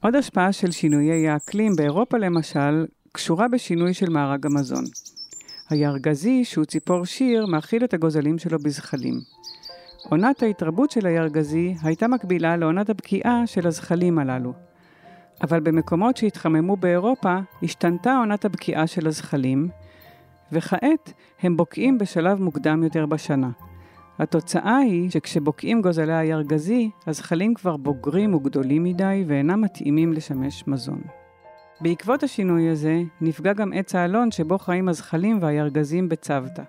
עוד 0.00 0.14
השפעה 0.14 0.52
של 0.52 0.70
שינויי 0.70 1.28
האקלים 1.28 1.76
באירופה 1.76 2.18
למשל, 2.18 2.86
קשורה 3.12 3.48
בשינוי 3.48 3.94
של 3.94 4.10
מארג 4.10 4.46
המזון. 4.46 4.84
הירגזי, 5.70 6.44
שהוא 6.44 6.64
ציפור 6.64 7.04
שיר, 7.04 7.46
מאכיל 7.46 7.84
את 7.84 7.94
הגוזלים 7.94 8.38
שלו 8.38 8.58
בזחלים. 8.58 9.20
עונת 10.10 10.42
ההתרבות 10.42 10.90
של 10.90 11.06
הירגזי 11.06 11.74
הייתה 11.82 12.08
מקבילה 12.08 12.56
לעונת 12.56 12.90
הבקיעה 12.90 13.46
של 13.46 13.66
הזחלים 13.66 14.18
הללו. 14.18 14.52
אבל 15.42 15.60
במקומות 15.60 16.16
שהתחממו 16.16 16.76
באירופה, 16.76 17.36
השתנתה 17.62 18.16
עונת 18.18 18.44
הבקיעה 18.44 18.86
של 18.86 19.06
הזחלים, 19.06 19.68
וכעת 20.52 21.12
הם 21.40 21.56
בוקעים 21.56 21.98
בשלב 21.98 22.40
מוקדם 22.42 22.82
יותר 22.82 23.06
בשנה. 23.06 23.50
התוצאה 24.18 24.76
היא 24.76 25.10
שכשבוקעים 25.10 25.82
גוזלי 25.82 26.14
הירגזי, 26.14 26.90
הזחלים 27.06 27.54
כבר 27.54 27.76
בוגרים 27.76 28.34
וגדולים 28.34 28.84
מדי 28.84 29.24
ואינם 29.26 29.60
מתאימים 29.60 30.12
לשמש 30.12 30.64
מזון. 30.66 31.00
בעקבות 31.80 32.22
השינוי 32.22 32.68
הזה, 32.68 33.02
נפגע 33.20 33.52
גם 33.52 33.72
עץ 33.72 33.94
האלון 33.94 34.30
שבו 34.30 34.58
חיים 34.58 34.88
הזחלים 34.88 35.38
והירגזים 35.40 36.08
בצוותא. 36.08 36.62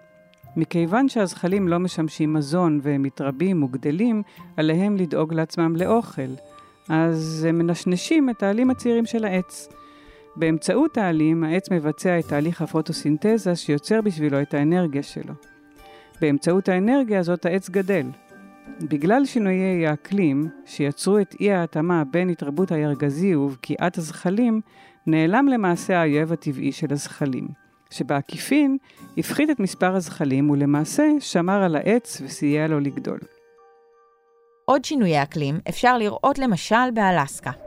מכיוון 0.55 1.09
שהזחלים 1.09 1.67
לא 1.67 1.79
משמשים 1.79 2.33
מזון 2.33 2.79
והם 2.83 3.01
מתרבים 3.01 3.63
וגדלים, 3.63 4.23
עליהם 4.57 4.97
לדאוג 4.97 5.33
לעצמם 5.33 5.75
לאוכל, 5.75 6.21
אז 6.89 7.45
הם 7.49 7.57
מנשנשים 7.57 8.29
את 8.29 8.43
העלים 8.43 8.69
הצעירים 8.69 9.05
של 9.05 9.25
העץ. 9.25 9.69
באמצעות 10.35 10.97
העלים, 10.97 11.43
העץ 11.43 11.71
מבצע 11.71 12.19
את 12.19 12.25
תהליך 12.25 12.61
הפוטוסינתזה 12.61 13.55
שיוצר 13.55 14.01
בשבילו 14.01 14.41
את 14.41 14.53
האנרגיה 14.53 15.03
שלו. 15.03 15.52
באמצעות 16.21 16.69
האנרגיה 16.69 17.19
הזאת 17.19 17.45
העץ 17.45 17.69
גדל. 17.69 18.05
בגלל 18.81 19.25
שינויי 19.25 19.87
האקלים, 19.87 20.49
שיצרו 20.65 21.19
את 21.19 21.35
אי 21.39 21.51
ההתאמה 21.51 22.03
בין 22.03 22.29
התרבות 22.29 22.71
הירגזי 22.71 23.35
ובקיעת 23.35 23.97
הזחלים, 23.97 24.61
נעלם 25.07 25.47
למעשה 25.47 26.01
האויב 26.01 26.31
הטבעי 26.31 26.71
של 26.71 26.93
הזחלים, 26.93 27.47
שבעקיפין 27.89 28.77
הפחית 29.17 29.49
את 29.49 29.59
מספר 29.59 29.95
הזחלים 29.95 30.49
ולמעשה 30.49 31.03
שמר 31.19 31.63
על 31.63 31.75
העץ 31.75 32.21
וסייע 32.21 32.67
לו 32.67 32.79
לגדול. 32.79 33.19
עוד 34.65 34.85
שינויי 34.85 35.23
אקלים 35.23 35.59
אפשר 35.69 35.97
לראות 35.97 36.39
למשל 36.39 36.91
באלסקה. 36.93 37.62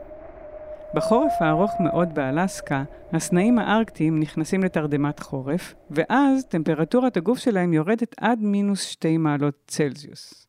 בחורף 0.95 1.33
הארוך 1.41 1.71
מאוד 1.81 2.15
באלסקה, 2.15 2.85
הסנאים 3.13 3.59
הארקטיים 3.59 4.21
נכנסים 4.21 4.63
לתרדמת 4.65 5.21
חורף, 5.21 5.75
ואז 5.91 6.45
טמפרטורת 6.45 7.17
הגוף 7.17 7.39
שלהם 7.39 7.73
יורדת 7.73 8.15
עד 8.21 8.39
מינוס 8.43 8.83
2 8.83 9.23
מעלות 9.23 9.55
צלזיוס. 9.67 10.47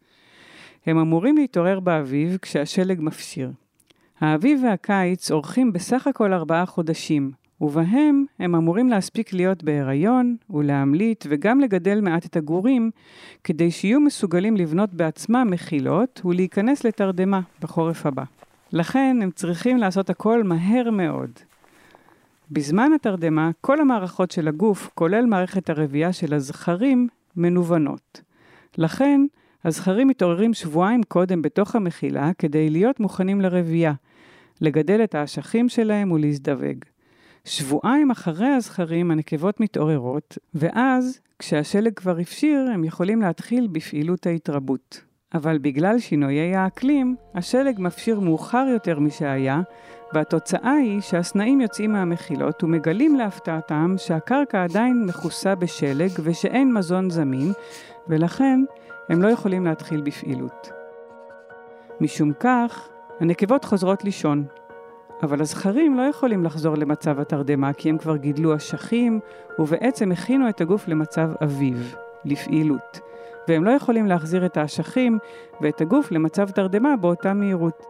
הם 0.85 0.97
אמורים 0.97 1.37
להתעורר 1.37 1.79
באביב 1.79 2.37
כשהשלג 2.41 3.01
מפשיר. 3.01 3.51
האביב 4.19 4.61
והקיץ 4.63 5.31
אורכים 5.31 5.73
בסך 5.73 6.07
הכל 6.07 6.33
ארבעה 6.33 6.65
חודשים, 6.65 7.31
ובהם 7.61 8.25
הם 8.39 8.55
אמורים 8.55 8.89
להספיק 8.89 9.33
להיות 9.33 9.63
בהיריון 9.63 10.35
ולהמליט 10.49 11.25
וגם 11.29 11.59
לגדל 11.59 12.01
מעט 12.01 12.25
את 12.25 12.35
הגורים, 12.35 12.91
כדי 13.43 13.71
שיהיו 13.71 13.99
מסוגלים 13.99 14.57
לבנות 14.57 14.93
בעצמם 14.93 15.47
מחילות 15.51 16.21
ולהיכנס 16.25 16.83
לתרדמה 16.83 17.39
בחורף 17.61 18.05
הבא. 18.05 18.23
לכן 18.73 19.19
הם 19.21 19.31
צריכים 19.31 19.77
לעשות 19.77 20.09
הכל 20.09 20.43
מהר 20.43 20.89
מאוד. 20.91 21.31
בזמן 22.51 22.91
התרדמה, 22.95 23.51
כל 23.61 23.81
המערכות 23.81 24.31
של 24.31 24.47
הגוף, 24.47 24.89
כולל 24.93 25.25
מערכת 25.25 25.69
הרבייה 25.69 26.13
של 26.13 26.33
הזכרים, 26.33 27.07
מנוונות. 27.35 28.21
לכן, 28.77 29.21
הזכרים 29.65 30.07
מתעוררים 30.07 30.53
שבועיים 30.53 31.03
קודם 31.03 31.41
בתוך 31.41 31.75
המחילה 31.75 32.31
כדי 32.37 32.69
להיות 32.69 32.99
מוכנים 32.99 33.41
לרבייה, 33.41 33.93
לגדל 34.61 35.03
את 35.03 35.15
האשכים 35.15 35.69
שלהם 35.69 36.11
ולהזדווג. 36.11 36.77
שבועיים 37.45 38.11
אחרי 38.11 38.47
הזכרים 38.47 39.11
הנקבות 39.11 39.59
מתעוררות, 39.59 40.37
ואז, 40.53 41.19
כשהשלג 41.39 41.93
כבר 41.93 42.17
הפשיר, 42.17 42.69
הם 42.73 42.83
יכולים 42.83 43.21
להתחיל 43.21 43.67
בפעילות 43.71 44.25
ההתרבות. 44.27 45.06
אבל 45.33 45.57
בגלל 45.57 45.99
שינויי 45.99 46.55
האקלים, 46.55 47.15
השלג 47.35 47.75
מפשיר 47.79 48.19
מאוחר 48.19 48.65
יותר 48.73 48.99
משהיה, 48.99 49.61
והתוצאה 50.13 50.71
היא 50.71 51.01
שהסנאים 51.01 51.61
יוצאים 51.61 51.91
מהמחילות 51.91 52.63
ומגלים 52.63 53.15
להפתעתם 53.15 53.95
שהקרקע 53.97 54.63
עדיין 54.63 55.05
מכוסה 55.05 55.55
בשלג 55.55 56.09
ושאין 56.23 56.73
מזון 56.73 57.09
זמין, 57.09 57.51
ולכן 58.07 58.59
הם 59.09 59.21
לא 59.21 59.27
יכולים 59.27 59.65
להתחיל 59.65 60.01
בפעילות. 60.01 60.71
משום 62.01 62.33
כך, 62.33 62.89
הנקבות 63.19 63.65
חוזרות 63.65 64.03
לישון, 64.03 64.45
אבל 65.23 65.41
הזכרים 65.41 65.97
לא 65.97 66.01
יכולים 66.01 66.43
לחזור 66.43 66.75
למצב 66.77 67.19
התרדמה 67.19 67.73
כי 67.73 67.89
הם 67.89 67.97
כבר 67.97 68.17
גידלו 68.17 68.55
אשכים 68.55 69.19
ובעצם 69.59 70.11
הכינו 70.11 70.49
את 70.49 70.61
הגוף 70.61 70.87
למצב 70.87 71.29
אביב, 71.43 71.95
לפעילות. 72.25 73.06
והם 73.47 73.63
לא 73.63 73.71
יכולים 73.71 74.05
להחזיר 74.05 74.45
את 74.45 74.57
האשכים 74.57 75.19
ואת 75.61 75.81
הגוף 75.81 76.11
למצב 76.11 76.49
תרדמה 76.49 76.95
באותה 76.95 77.33
מהירות. 77.33 77.83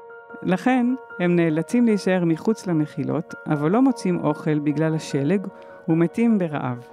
לכן, 0.44 0.86
הם 1.20 1.36
נאלצים 1.36 1.86
להישאר 1.86 2.26
מחוץ 2.26 2.68
למחילות, 2.68 3.34
אבל 3.48 3.72
לא 3.72 3.82
מוצאים 3.82 4.20
אוכל 4.24 4.60
בגלל 4.60 4.96
השלג 4.96 5.48
ומתים 5.88 6.40
ברעב. 6.40 6.88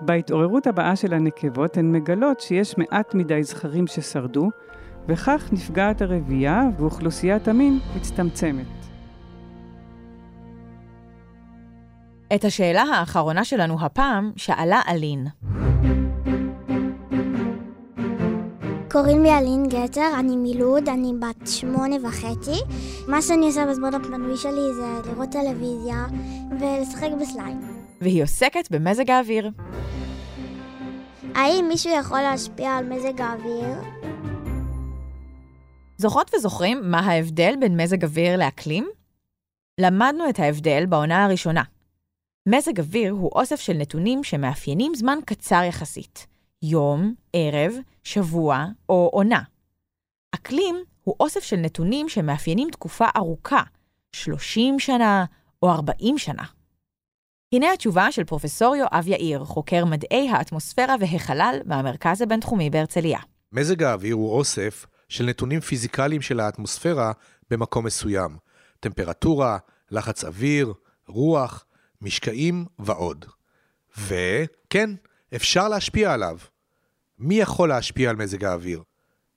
בהתעוררות 0.00 0.66
הבאה 0.66 0.96
של 0.96 1.14
הנקבות 1.14 1.76
הן 1.76 1.92
מגלות 1.92 2.40
שיש 2.40 2.78
מעט 2.78 3.14
מדי 3.14 3.42
זכרים 3.42 3.86
ששרדו, 3.86 4.50
וכך 5.08 5.48
נפגעת 5.52 6.02
הרבייה 6.02 6.62
ואוכלוסיית 6.78 7.48
המין 7.48 7.78
מצטמצמת. 7.96 8.66
את 12.34 12.44
השאלה 12.44 12.82
האחרונה 12.82 13.44
שלנו 13.44 13.76
הפעם 13.80 14.32
שאלה 14.36 14.80
אלין. 14.88 15.26
קוראים 18.96 19.22
לי 19.22 19.38
אלין 19.38 19.68
גצר, 19.68 20.10
אני 20.18 20.36
מלוד, 20.36 20.88
אני 20.88 21.12
בת 21.20 21.46
שמונה 21.46 21.96
וחצי. 22.02 22.60
מה 23.08 23.22
שאני 23.22 23.46
עושה 23.46 23.66
בזמן 23.66 23.94
הפנוי 23.94 24.36
שלי 24.36 24.74
זה 24.74 25.10
לראות 25.10 25.28
טלוויזיה 25.30 26.06
ולשחק 26.60 27.08
בסליים. 27.20 27.60
והיא 28.00 28.22
עוסקת 28.22 28.70
במזג 28.70 29.10
האוויר. 29.10 29.50
האם 31.34 31.64
מישהו 31.68 31.92
יכול 31.92 32.20
להשפיע 32.20 32.70
על 32.70 32.86
מזג 32.86 33.20
האוויר? 33.20 33.68
זוכרות 35.96 36.34
וזוכרים 36.34 36.90
מה 36.90 37.00
ההבדל 37.00 37.54
בין 37.60 37.80
מזג 37.80 38.04
אוויר 38.04 38.36
לאקלים? 38.36 38.88
למדנו 39.80 40.28
את 40.28 40.38
ההבדל 40.38 40.86
בעונה 40.86 41.24
הראשונה. 41.24 41.62
מזג 42.48 42.80
אוויר 42.80 43.12
הוא 43.12 43.30
אוסף 43.34 43.60
של 43.60 43.72
נתונים 43.72 44.24
שמאפיינים 44.24 44.94
זמן 44.94 45.18
קצר 45.24 45.62
יחסית. 45.68 46.35
יום, 46.62 47.14
ערב, 47.32 47.72
שבוע 48.04 48.66
או 48.88 49.10
עונה. 49.12 49.42
אקלים 50.34 50.76
הוא 51.04 51.16
אוסף 51.20 51.40
של 51.40 51.56
נתונים 51.56 52.08
שמאפיינים 52.08 52.70
תקופה 52.70 53.06
ארוכה, 53.16 53.62
30 54.12 54.78
שנה 54.78 55.24
או 55.62 55.70
40 55.70 56.18
שנה. 56.18 56.42
הנה 57.52 57.72
התשובה 57.72 58.12
של 58.12 58.24
פרופסור 58.24 58.76
יואב 58.76 59.04
יאיר, 59.06 59.44
חוקר 59.44 59.84
מדעי 59.84 60.28
האטמוספירה 60.28 60.94
והחלל 61.00 61.60
מהמרכז 61.64 62.22
הבינתחומי 62.22 62.70
בהרצליה. 62.70 63.18
מזג 63.52 63.82
האוויר 63.82 64.14
הוא 64.14 64.38
אוסף 64.38 64.86
של 65.08 65.24
נתונים 65.24 65.60
פיזיקליים 65.60 66.22
של 66.22 66.40
האטמוספירה 66.40 67.12
במקום 67.50 67.86
מסוים. 67.86 68.36
טמפרטורה, 68.80 69.58
לחץ 69.90 70.24
אוויר, 70.24 70.72
רוח, 71.08 71.64
משקעים 72.00 72.64
ועוד. 72.78 73.24
וכן, 73.98 74.90
אפשר 75.34 75.68
להשפיע 75.68 76.12
עליו. 76.12 76.38
מי 77.18 77.34
יכול 77.34 77.68
להשפיע 77.68 78.10
על 78.10 78.16
מזג 78.16 78.44
האוויר? 78.44 78.82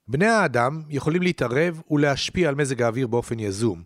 בני 0.08 0.26
האדם 0.26 0.82
יכולים 0.88 1.22
להתערב 1.22 1.82
ולהשפיע 1.90 2.48
על 2.48 2.54
מזג 2.54 2.82
האוויר 2.82 3.06
באופן 3.06 3.38
יזום, 3.38 3.82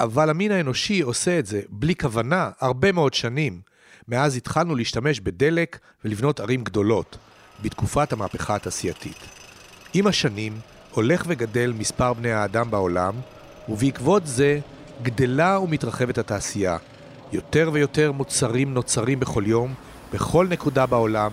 אבל 0.00 0.30
המין 0.30 0.52
האנושי 0.52 1.00
עושה 1.00 1.38
את 1.38 1.46
זה 1.46 1.60
בלי 1.68 1.94
כוונה 1.96 2.50
הרבה 2.60 2.92
מאוד 2.92 3.14
שנים. 3.14 3.60
מאז 4.08 4.36
התחלנו 4.36 4.74
להשתמש 4.74 5.20
בדלק 5.20 5.78
ולבנות 6.04 6.40
ערים 6.40 6.64
גדולות, 6.64 7.18
בתקופת 7.62 8.12
המהפכה 8.12 8.54
התעשייתית. 8.54 9.18
עם 9.94 10.06
השנים 10.06 10.60
הולך 10.90 11.24
וגדל 11.28 11.72
מספר 11.78 12.12
בני 12.12 12.32
האדם 12.32 12.70
בעולם, 12.70 13.14
ובעקבות 13.68 14.26
זה 14.26 14.60
גדלה 15.02 15.58
ומתרחבת 15.58 16.18
התעשייה. 16.18 16.76
יותר 17.32 17.70
ויותר 17.72 18.12
מוצרים 18.12 18.74
נוצרים 18.74 19.20
בכל 19.20 19.44
יום, 19.46 19.74
בכל 20.12 20.46
נקודה 20.50 20.86
בעולם, 20.86 21.32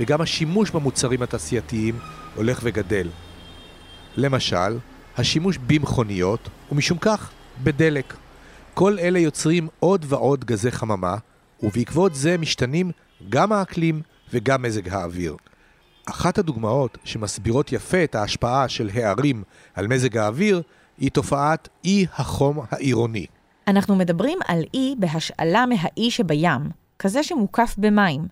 וגם 0.00 0.20
השימוש 0.20 0.70
במוצרים 0.70 1.22
התעשייתיים 1.22 1.98
הולך 2.34 2.60
וגדל. 2.62 3.08
למשל, 4.16 4.78
השימוש 5.16 5.58
במכוניות, 5.66 6.48
ומשום 6.72 6.98
כך, 6.98 7.30
בדלק. 7.62 8.16
כל 8.74 8.98
אלה 8.98 9.18
יוצרים 9.18 9.68
עוד 9.80 10.04
ועוד 10.08 10.44
גזי 10.44 10.70
חממה, 10.70 11.16
ובעקבות 11.62 12.14
זה 12.14 12.38
משתנים 12.38 12.90
גם 13.28 13.52
האקלים 13.52 14.02
וגם 14.32 14.62
מזג 14.62 14.88
האוויר. 14.88 15.36
אחת 16.06 16.38
הדוגמאות 16.38 16.98
שמסבירות 17.04 17.72
יפה 17.72 18.04
את 18.04 18.14
ההשפעה 18.14 18.68
של 18.68 18.90
הערים 18.94 19.42
על 19.74 19.86
מזג 19.86 20.16
האוויר 20.16 20.62
היא 20.98 21.10
תופעת 21.10 21.68
אי 21.84 22.06
החום 22.14 22.60
העירוני. 22.70 23.26
אנחנו 23.68 23.96
מדברים 23.96 24.38
על 24.48 24.62
אי 24.74 24.94
בהשאלה 24.98 25.64
מהאי 25.66 26.10
שבים, 26.10 26.60
כזה 26.98 27.22
שמוקף 27.22 27.74
במים. 27.78 28.22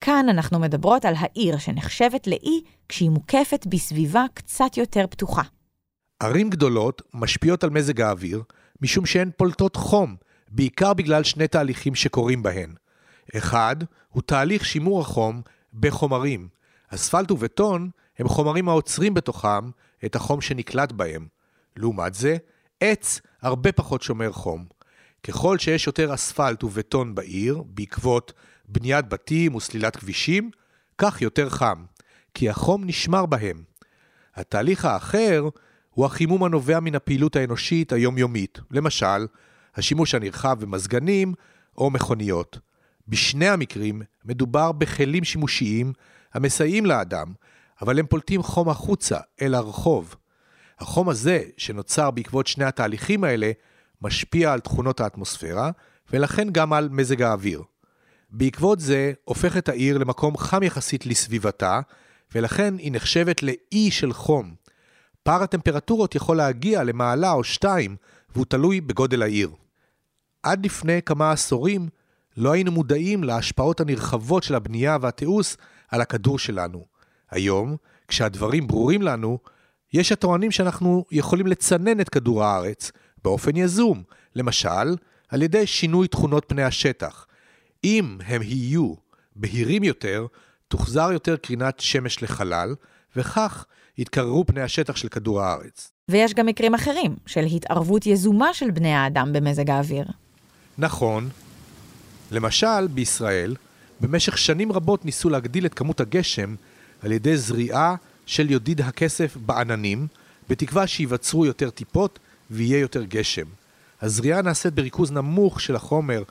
כאן 0.00 0.26
אנחנו 0.28 0.58
מדברות 0.58 1.04
על 1.04 1.14
העיר 1.18 1.58
שנחשבת 1.58 2.26
לאי 2.26 2.62
כשהיא 2.88 3.10
מוקפת 3.10 3.66
בסביבה 3.66 4.24
קצת 4.34 4.76
יותר 4.76 5.06
פתוחה. 5.10 5.42
ערים 6.22 6.50
גדולות 6.50 7.02
משפיעות 7.14 7.64
על 7.64 7.70
מזג 7.70 8.00
האוויר 8.00 8.42
משום 8.82 9.06
שהן 9.06 9.30
פולטות 9.36 9.76
חום, 9.76 10.16
בעיקר 10.48 10.94
בגלל 10.94 11.24
שני 11.24 11.48
תהליכים 11.48 11.94
שקורים 11.94 12.42
בהן. 12.42 12.74
אחד 13.36 13.76
הוא 14.08 14.22
תהליך 14.22 14.64
שימור 14.64 15.00
החום 15.00 15.42
בחומרים. 15.72 16.48
אספלט 16.88 17.30
ובטון 17.30 17.90
הם 18.18 18.28
חומרים 18.28 18.68
העוצרים 18.68 19.14
בתוכם 19.14 19.70
את 20.04 20.16
החום 20.16 20.40
שנקלט 20.40 20.92
בהם. 20.92 21.26
לעומת 21.76 22.14
זה, 22.14 22.36
עץ 22.80 23.20
הרבה 23.42 23.72
פחות 23.72 24.02
שומר 24.02 24.32
חום. 24.32 24.64
ככל 25.26 25.58
שיש 25.58 25.86
יותר 25.86 26.14
אספלט 26.14 26.64
ובטון 26.64 27.14
בעיר, 27.14 27.62
בעקבות 27.66 28.32
בניית 28.68 29.08
בתים 29.08 29.54
וסלילת 29.54 29.96
כבישים, 29.96 30.50
כך 30.98 31.22
יותר 31.22 31.50
חם, 31.50 31.84
כי 32.34 32.50
החום 32.50 32.84
נשמר 32.84 33.26
בהם. 33.26 33.62
התהליך 34.34 34.84
האחר 34.84 35.48
הוא 35.90 36.06
החימום 36.06 36.44
הנובע 36.44 36.80
מן 36.80 36.94
הפעילות 36.94 37.36
האנושית 37.36 37.92
היומיומית, 37.92 38.60
למשל, 38.70 39.26
השימוש 39.74 40.14
הנרחב 40.14 40.60
במזגנים 40.60 41.34
או 41.78 41.90
מכוניות. 41.90 42.58
בשני 43.08 43.48
המקרים 43.48 44.02
מדובר 44.24 44.72
בכלים 44.72 45.24
שימושיים 45.24 45.92
המסייעים 46.34 46.86
לאדם, 46.86 47.32
אבל 47.82 47.98
הם 47.98 48.06
פולטים 48.06 48.42
חום 48.42 48.68
החוצה, 48.68 49.18
אל 49.42 49.54
הרחוב. 49.54 50.16
החום 50.78 51.08
הזה, 51.08 51.42
שנוצר 51.56 52.10
בעקבות 52.10 52.46
שני 52.46 52.64
התהליכים 52.64 53.24
האלה, 53.24 53.52
משפיע 54.02 54.52
על 54.52 54.60
תכונות 54.60 55.00
האטמוספירה, 55.00 55.70
ולכן 56.12 56.48
גם 56.52 56.72
על 56.72 56.88
מזג 56.88 57.22
האוויר. 57.22 57.62
בעקבות 58.30 58.80
זה 58.80 59.12
הופכת 59.24 59.68
העיר 59.68 59.98
למקום 59.98 60.36
חם 60.36 60.62
יחסית 60.62 61.06
לסביבתה, 61.06 61.80
ולכן 62.34 62.74
היא 62.78 62.92
נחשבת 62.92 63.42
לאי 63.42 63.90
של 63.90 64.12
חום. 64.12 64.54
פער 65.22 65.42
הטמפרטורות 65.42 66.14
יכול 66.14 66.36
להגיע 66.36 66.84
למעלה 66.84 67.32
או 67.32 67.44
שתיים, 67.44 67.96
והוא 68.34 68.44
תלוי 68.44 68.80
בגודל 68.80 69.22
העיר. 69.22 69.50
עד 70.42 70.64
לפני 70.66 71.02
כמה 71.02 71.32
עשורים 71.32 71.88
לא 72.36 72.52
היינו 72.52 72.72
מודעים 72.72 73.24
להשפעות 73.24 73.80
הנרחבות 73.80 74.42
של 74.42 74.54
הבנייה 74.54 74.96
והתיעוש 75.00 75.56
על 75.88 76.00
הכדור 76.00 76.38
שלנו. 76.38 76.84
היום, 77.30 77.76
כשהדברים 78.08 78.66
ברורים 78.66 79.02
לנו, 79.02 79.38
יש 79.92 80.12
הטוענים 80.12 80.50
שאנחנו 80.50 81.04
יכולים 81.10 81.46
לצנן 81.46 82.00
את 82.00 82.08
כדור 82.08 82.44
הארץ 82.44 82.92
באופן 83.24 83.56
יזום, 83.56 84.02
למשל, 84.34 84.96
על 85.28 85.42
ידי 85.42 85.66
שינוי 85.66 86.08
תכונות 86.08 86.44
פני 86.48 86.62
השטח. 86.62 87.26
אם 87.84 88.18
הם 88.26 88.42
יהיו 88.42 88.94
בהירים 89.36 89.84
יותר, 89.84 90.26
תוחזר 90.68 91.12
יותר 91.12 91.36
קרינת 91.36 91.80
שמש 91.80 92.22
לחלל, 92.22 92.74
וכך 93.16 93.64
יתקררו 93.98 94.46
פני 94.46 94.62
השטח 94.62 94.96
של 94.96 95.08
כדור 95.08 95.42
הארץ. 95.42 95.92
ויש 96.08 96.34
גם 96.34 96.46
מקרים 96.46 96.74
אחרים 96.74 97.16
של 97.26 97.40
התערבות 97.40 98.06
יזומה 98.06 98.54
של 98.54 98.70
בני 98.70 98.94
האדם 98.94 99.32
במזג 99.32 99.70
האוויר. 99.70 100.04
נכון. 100.78 101.28
למשל, 102.30 102.86
בישראל, 102.86 103.56
במשך 104.00 104.38
שנים 104.38 104.72
רבות 104.72 105.04
ניסו 105.04 105.30
להגדיל 105.30 105.66
את 105.66 105.74
כמות 105.74 106.00
הגשם 106.00 106.54
על 107.02 107.12
ידי 107.12 107.36
זריעה 107.36 107.94
של 108.26 108.50
יודיד 108.50 108.80
הכסף 108.80 109.36
בעננים, 109.36 110.06
בתקווה 110.48 110.86
שייווצרו 110.86 111.46
יותר 111.46 111.70
טיפות 111.70 112.18
ויהיה 112.52 112.78
יותר 112.78 113.04
גשם. 113.04 113.46
הזריעה 114.02 114.42
נעשית 114.42 114.74
בריכוז 114.74 115.12
נמוך 115.12 115.60
של 115.60 115.76
החומר, 115.76 116.22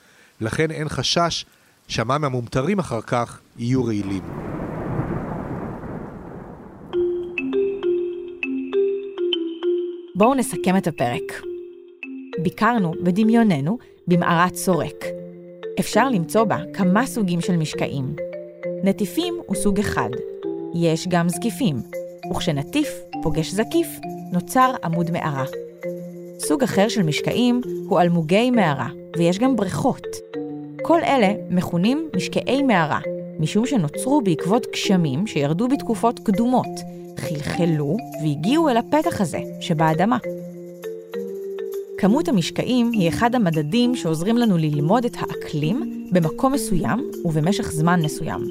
ולכן 0.41 0.71
אין 0.71 0.89
חשש 0.89 1.45
שהמים 1.87 2.23
המומטרים 2.23 2.79
אחר 2.79 3.01
כך 3.01 3.39
יהיו 3.57 3.85
רעילים. 3.85 4.23
בואו 10.15 10.33
נסכם 10.33 10.77
את 10.77 10.87
הפרק. 10.87 11.41
ביקרנו 12.43 12.93
בדמיוננו 13.03 13.77
במערת 14.07 14.55
סורק. 14.55 15.05
אפשר 15.79 16.09
למצוא 16.09 16.43
בה 16.43 16.57
כמה 16.73 17.05
סוגים 17.05 17.41
של 17.41 17.57
משקעים. 17.57 18.15
נטיפים 18.83 19.33
הוא 19.45 19.55
סוג 19.55 19.79
אחד, 19.79 20.09
יש 20.75 21.07
גם 21.07 21.29
זקיפים, 21.29 21.75
וכשנטיף 22.31 22.89
פוגש 23.23 23.51
זקיף, 23.51 23.87
נוצר 24.33 24.73
עמוד 24.83 25.11
מערה. 25.11 25.45
סוג 26.47 26.63
אחר 26.63 26.87
של 26.87 27.03
משקעים 27.03 27.61
הוא 27.87 28.01
אלמוגי 28.01 28.51
מערה, 28.51 28.87
ויש 29.17 29.39
גם 29.39 29.55
בריכות. 29.55 30.07
כל 30.81 30.99
אלה 31.03 31.33
מכונים 31.49 32.09
משקעי 32.15 32.63
מערה, 32.63 32.99
משום 33.39 33.65
שנוצרו 33.65 34.21
בעקבות 34.21 34.67
גשמים 34.73 35.27
שירדו 35.27 35.67
בתקופות 35.67 36.19
קדומות, 36.19 36.79
חלחלו 37.17 37.97
והגיעו 38.23 38.69
אל 38.69 38.77
הפתח 38.77 39.21
הזה 39.21 39.39
שבאדמה. 39.59 40.17
כמות 41.97 42.27
המשקעים 42.27 42.91
היא 42.91 43.09
אחד 43.09 43.35
המדדים 43.35 43.95
שעוזרים 43.95 44.37
לנו 44.37 44.57
ללמוד 44.57 45.05
את 45.05 45.17
האקלים 45.19 46.07
במקום 46.11 46.53
מסוים 46.53 47.11
ובמשך 47.25 47.71
זמן 47.71 48.01
מסוים. 48.03 48.41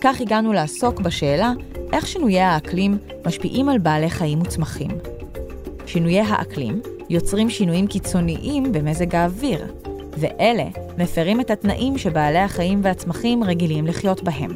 כך 0.00 0.20
הגענו 0.20 0.52
לעסוק 0.52 1.00
בשאלה 1.00 1.52
איך 1.92 2.06
שינויי 2.06 2.40
האקלים 2.40 2.98
משפיעים 3.26 3.68
על 3.68 3.78
בעלי 3.78 4.10
חיים 4.10 4.40
וצמחים. 4.42 4.90
שינויי 5.86 6.20
האקלים 6.20 6.80
יוצרים 7.12 7.50
שינויים 7.50 7.86
קיצוניים 7.86 8.72
במזג 8.72 9.14
האוויר, 9.14 9.72
ואלה 10.18 10.64
מפרים 10.98 11.40
את 11.40 11.50
התנאים 11.50 11.98
שבעלי 11.98 12.38
החיים 12.38 12.80
והצמחים 12.84 13.44
רגילים 13.44 13.86
לחיות 13.86 14.22
בהם. 14.22 14.50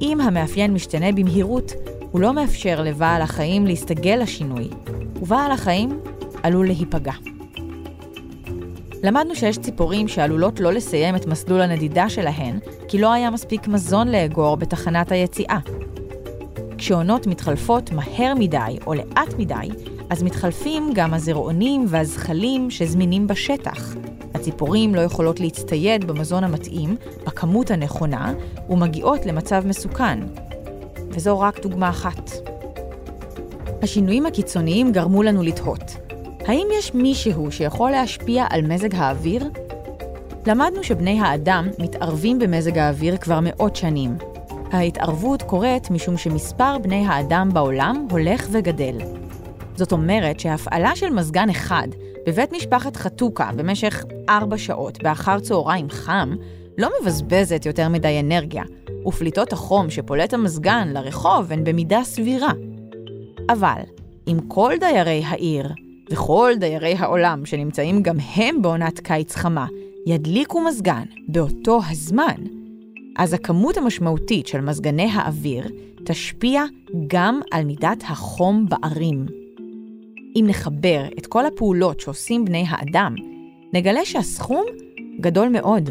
אם 0.00 0.20
המאפיין 0.20 0.72
משתנה 0.72 1.12
במהירות, 1.12 1.72
הוא 2.10 2.20
לא 2.20 2.32
מאפשר 2.32 2.82
לבעל 2.82 3.22
החיים 3.22 3.66
להסתגל 3.66 4.18
לשינוי, 4.22 4.68
ובעל 5.22 5.50
החיים 5.52 6.00
עלול 6.42 6.66
להיפגע. 6.66 7.12
למדנו 9.02 9.34
שיש 9.34 9.58
ציפורים 9.58 10.08
שעלולות 10.08 10.60
לא 10.60 10.72
לסיים 10.72 11.16
את 11.16 11.26
מסלול 11.26 11.60
הנדידה 11.60 12.08
שלהן, 12.08 12.58
כי 12.88 12.98
לא 12.98 13.12
היה 13.12 13.30
מספיק 13.30 13.68
מזון 13.68 14.08
לאגור 14.08 14.56
בתחנת 14.56 15.12
היציאה. 15.12 15.58
כשעונות 16.78 17.26
מתחלפות 17.26 17.92
מהר 17.92 18.34
מדי 18.38 18.78
או 18.86 18.94
לאט 18.94 19.34
מדי, 19.38 19.68
אז 20.10 20.22
מתחלפים 20.22 20.90
גם 20.94 21.14
הזרעונים 21.14 21.84
והזחלים 21.88 22.70
שזמינים 22.70 23.26
בשטח. 23.26 23.94
הציפורים 24.34 24.94
לא 24.94 25.00
יכולות 25.00 25.40
להצטייד 25.40 26.04
במזון 26.04 26.44
המתאים, 26.44 26.96
בכמות 27.26 27.70
הנכונה, 27.70 28.32
ומגיעות 28.70 29.26
למצב 29.26 29.66
מסוכן. 29.66 30.18
וזו 31.10 31.40
רק 31.40 31.60
דוגמה 31.60 31.90
אחת. 31.90 32.30
השינויים 33.82 34.26
הקיצוניים 34.26 34.92
גרמו 34.92 35.22
לנו 35.22 35.42
לתהות. 35.42 35.96
האם 36.46 36.66
יש 36.78 36.94
מישהו 36.94 37.52
שיכול 37.52 37.90
להשפיע 37.90 38.46
על 38.50 38.62
מזג 38.62 38.94
האוויר? 38.94 39.50
למדנו 40.46 40.84
שבני 40.84 41.20
האדם 41.20 41.68
מתערבים 41.78 42.38
במזג 42.38 42.78
האוויר 42.78 43.16
כבר 43.16 43.38
מאות 43.42 43.76
שנים. 43.76 44.16
ההתערבות 44.72 45.42
קורית 45.42 45.90
משום 45.90 46.16
שמספר 46.16 46.78
בני 46.78 47.06
האדם 47.06 47.48
בעולם 47.52 48.06
הולך 48.10 48.48
וגדל. 48.52 49.23
זאת 49.76 49.92
אומרת 49.92 50.40
שהפעלה 50.40 50.96
של 50.96 51.10
מזגן 51.10 51.50
אחד 51.50 51.88
בבית 52.26 52.52
משפחת 52.52 52.96
חתוקה 52.96 53.50
במשך 53.56 54.04
ארבע 54.28 54.58
שעות 54.58 55.02
באחר 55.02 55.40
צהריים 55.40 55.90
חם 55.90 56.34
לא 56.78 56.90
מבזבזת 57.00 57.66
יותר 57.66 57.88
מדי 57.88 58.20
אנרגיה, 58.20 58.64
ופליטות 59.06 59.52
החום 59.52 59.90
שפולט 59.90 60.34
המזגן 60.34 60.88
לרחוב 60.88 61.52
הן 61.52 61.64
במידה 61.64 62.00
סבירה. 62.04 62.52
אבל 63.48 63.80
אם 64.28 64.38
כל 64.48 64.72
דיירי 64.80 65.22
העיר 65.24 65.68
וכל 66.10 66.52
דיירי 66.58 66.94
העולם 66.98 67.46
שנמצאים 67.46 68.02
גם 68.02 68.16
הם 68.34 68.62
בעונת 68.62 68.98
קיץ 68.98 69.34
חמה 69.34 69.66
ידליקו 70.06 70.60
מזגן 70.60 71.04
באותו 71.28 71.80
הזמן, 71.90 72.44
אז 73.16 73.32
הכמות 73.32 73.76
המשמעותית 73.76 74.46
של 74.46 74.60
מזגני 74.60 75.08
האוויר 75.12 75.68
תשפיע 76.04 76.64
גם 77.06 77.40
על 77.50 77.64
מידת 77.64 78.02
החום 78.08 78.66
בערים. 78.68 79.43
אם 80.36 80.44
נחבר 80.48 81.04
את 81.18 81.26
כל 81.26 81.46
הפעולות 81.46 82.00
שעושים 82.00 82.44
בני 82.44 82.64
האדם, 82.68 83.14
נגלה 83.72 84.04
שהסכום 84.04 84.64
גדול 85.20 85.48
מאוד. 85.48 85.90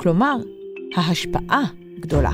כלומר, 0.00 0.36
ההשפעה 0.96 1.62
גדולה. 2.00 2.30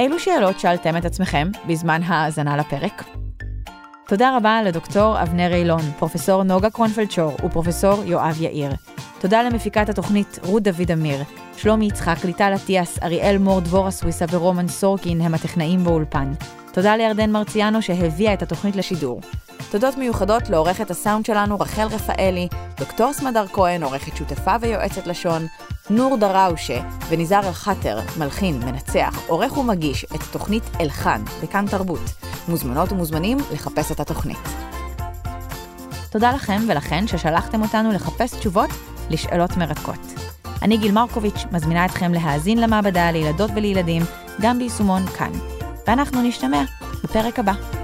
אילו 0.00 0.18
שאלות 0.18 0.60
שאלתם 0.60 0.96
את 0.96 1.04
עצמכם 1.04 1.48
בזמן 1.68 2.00
האזנה 2.04 2.56
לפרק? 2.56 3.04
תודה 4.06 4.36
רבה 4.36 4.62
לדוקטור 4.62 5.22
אבנר 5.22 5.54
אילון, 5.54 5.82
פרופסור 5.98 6.42
נוגה 6.42 6.70
קרונפלד-שור 6.70 7.32
ופרופסור 7.44 8.04
יואב 8.04 8.40
יאיר. 8.40 8.70
תודה 9.20 9.42
למפיקת 9.42 9.88
התוכנית 9.88 10.38
רות 10.42 10.62
דוד 10.62 10.90
אמיר, 10.92 11.22
שלומי 11.56 11.86
יצחק, 11.86 12.24
ליטל 12.24 12.52
אטיאס, 12.54 12.98
אריאל 13.02 13.38
מור 13.38 13.60
דבורה 13.60 13.90
סוויסה 13.90 14.24
ורומן 14.30 14.68
סורקין 14.68 15.20
הם 15.20 15.34
הטכנאים 15.34 15.84
באולפן. 15.84 16.32
תודה 16.72 16.96
לירדן 16.96 17.30
מרציאנו 17.30 17.82
שהביאה 17.82 18.34
את 18.34 18.42
התוכנית 18.42 18.76
לשידור. 18.76 19.20
תודות 19.70 19.96
מיוחדות 19.96 20.50
לעורכת 20.50 20.90
הסאונד 20.90 21.26
שלנו 21.26 21.60
רחל 21.60 21.86
רפאלי, 21.86 22.48
דוקטור 22.78 23.12
סמדר 23.12 23.46
כהן, 23.46 23.82
עורכת 23.82 24.16
שותפה 24.16 24.56
ויועצת 24.60 25.06
לשון, 25.06 25.46
נור 25.90 26.16
דראושה 26.16 26.80
וניזאר 27.08 27.48
אל-חאטר, 27.48 27.98
מלחין, 28.18 28.58
מנצח, 28.58 29.22
עורך 29.26 29.58
ומגיש 29.58 30.04
את 30.04 30.20
התוכנית 30.30 30.62
אלחן, 30.80 31.22
בכאן 31.42 31.64
תרבות. 31.70 32.00
מוזמנות 32.48 32.92
ומוזמנים 32.92 33.38
לחפש 33.52 33.92
את 33.92 34.00
התוכנית. 34.00 34.48
תודה 36.10 36.32
לכם 36.32 36.60
ולכן 36.68 37.06
ששלחתם 37.06 37.62
אותנו 37.62 37.92
לחפש 37.92 38.34
תשובות 38.34 38.70
לשאלות 39.10 39.56
מרתקות. 39.56 40.00
אני 40.62 40.76
גיל 40.76 40.92
מרקוביץ', 40.92 41.44
מזמינה 41.52 41.84
אתכם 41.84 42.14
להאזין 42.14 42.60
למעבדה 42.60 43.10
לילדות 43.10 43.50
ולילדים, 43.54 44.02
גם 44.40 44.58
ביישומון 44.58 45.06
כאן. 45.06 45.61
ואנחנו 45.86 46.22
נשתמע 46.22 46.62
בפרק 47.04 47.38
הבא. 47.38 47.81